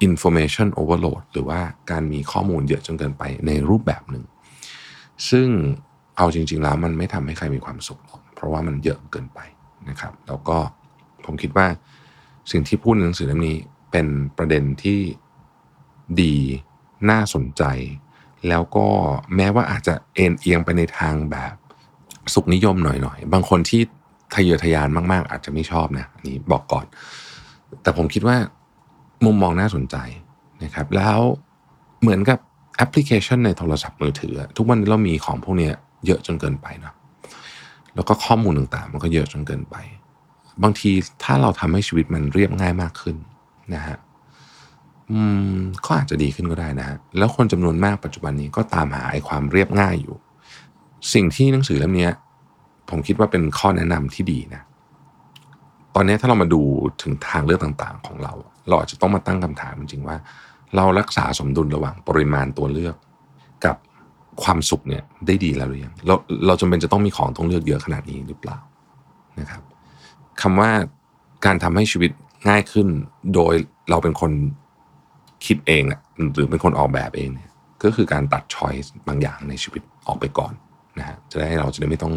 [0.08, 1.60] information overload หรือว่า
[1.92, 4.26] การมีข้อมูลเยอะจนเกินไปในรูปแบบหนึ่ง
[5.30, 5.48] ซึ่ง
[6.18, 9.40] เอาจริง ๆ แล้วมันไม่ทำให้ใครมีความสุขหรอกเพราะว่ามันเยอะเกินไป
[9.90, 10.58] นะครับ แล้วก็
[11.26, 11.68] ผมคิดว่า
[12.52, 13.58] สิ่งที่พูดในหนังสือเล่มนี้
[13.92, 14.08] เป็น
[14.38, 15.00] ประเด็นที่
[16.22, 16.36] ดี
[17.10, 17.64] น่าสนใจ
[18.48, 18.88] แล้วก็
[19.36, 21.56] แม้ว่าอาจจะเอ็นเอียงไปในทางแบบ
[22.34, 23.82] สุขนิยมหน่อยๆ บางคนที่
[24.34, 26.86] ทะเยอทะยานมากๆ อาจจะไม่ชอบนะนนี้บอกก่อน
[27.82, 28.38] แต่ผมคิดว่า
[29.26, 29.96] มุมมองน่าสนใจ
[30.64, 31.20] นะครับ แล้ว
[32.02, 32.40] เหมือนกับ
[32.78, 35.70] แอปพลิเคชันในโทรศัพท์มือถือ ทุกวันนี้เรามีของพวกนี้
[36.06, 36.94] เยอะจนเกินไปเนาะ
[37.96, 39.76] แล้วก็ข้อมูลต่างๆ มันก็เยอะจนเกินไป
[40.64, 40.92] บางที
[41.24, 43.16] ถ้าเราทำให้ชีวิตมันเรียบง่ายมากขึ้น
[43.74, 43.98] นะฮะ
[45.12, 45.22] อื
[45.56, 50.16] มก็อาจจะดีขึ้นก็ได้นะฮะแล้วคนจำนวนมากปัจจุบันนี้ก็ตามหาไอ้ความเรียบง่ายอยู่
[51.14, 52.10] สิ่งที่หนังสือเล่มนี้
[52.92, 54.62] ผมคิดว่าเป็นข้อแนะนำที่ดีนะ
[55.96, 56.62] ตอนนี้ถ้าเรามาดู
[57.02, 58.34] ถึงทางเลือกต่างๆ ของเรา
[58.68, 60.18] เราอาจจะต้องมาตั้งคำถามจริงๆว่า
[60.76, 62.96] เรารักษาสมดุลระหว่างปริมาณตัวเลือก
[63.66, 63.76] กับ
[64.44, 66.16] ความสุขเนี่ยได้ดีแล้วหรือยังเรา
[66.48, 68.58] เราจำเป็นจะต้องมีของต้องเลือกเยอะขนาดนี้หรือเปล่า
[69.40, 69.64] นะครับ
[70.42, 70.70] คำว่า
[71.46, 72.12] การทำให้ชีวิต
[72.50, 72.88] ง่ายขึ้น
[73.34, 73.54] โดย
[73.90, 74.32] เราเป็นคน
[75.46, 75.84] คิดเอง
[76.34, 77.50] หรือเป็นคนออกแบบเองเนี่ย
[77.84, 80.54] ก็คือการตัดช้อยส์บางอย่างในชีวิตออกไปก่อน
[81.00, 82.14] นะฮะจะได้เราจะได้ไม่ต้อง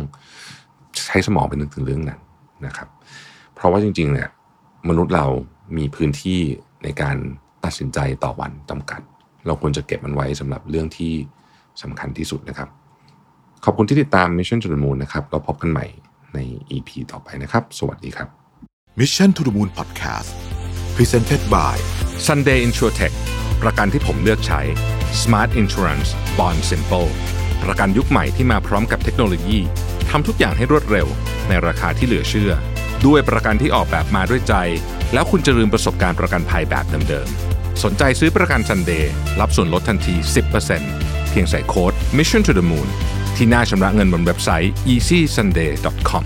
[1.07, 2.21] ใช้สมองไปนึกถึงเรื่องนั้น
[2.67, 2.89] นะครับ
[3.55, 4.29] เพราะว่าจริงๆเนี่ย
[4.89, 5.27] มนุษย์เรา
[5.77, 6.41] มีพื้นที่
[6.85, 7.17] ในการ
[7.65, 9.01] ตัดสินใจต่อวันจำกัด
[9.47, 11.13] เราควรจะเก็บมันไว้สำหรับเรื่องที่
[11.83, 12.69] สำคัญที่สุดนะครับ
[13.65, 15.87] ขอบคุณที่ติดตาม Mission to the Moon นะครับ เราพบกันใหม่
[16.35, 16.39] ใน
[16.71, 18.29] EP ต่อไปนะครับ สวัสดีครับ
[19.01, 20.31] Mission to the Moon Podcast
[20.97, 21.75] Presented by
[22.27, 23.15] Sunday InsurTech
[23.63, 24.61] ประกันที่ผมเลือกใช้
[25.23, 27.09] Smart Insurance Bond Simple
[27.65, 29.59] ประกันยุคใหม่ที่มาพร้อมกับเทคโนโลยี
[30.11, 31.07] ทำทุกอย่างให้รวดเร็ว
[31.49, 32.53] ในราคาที่เหลือเชื่อ
[33.07, 34.55] ด้วยประกันที่ออกแบบมาด้วยใจ
[35.13, 40.15] แล้วคุณจะลืมประสบการณ์ประกันภัยแบบเดิมๆ สนใจซื้อประกันซันเดย์รับส่วนลดทันที
[40.73, 42.89] 10%เพียงใส่โค้ด Mission to the Moon
[43.37, 46.25] ที่หน้าชำระเงินบนเว็บไซต์ easysunday.com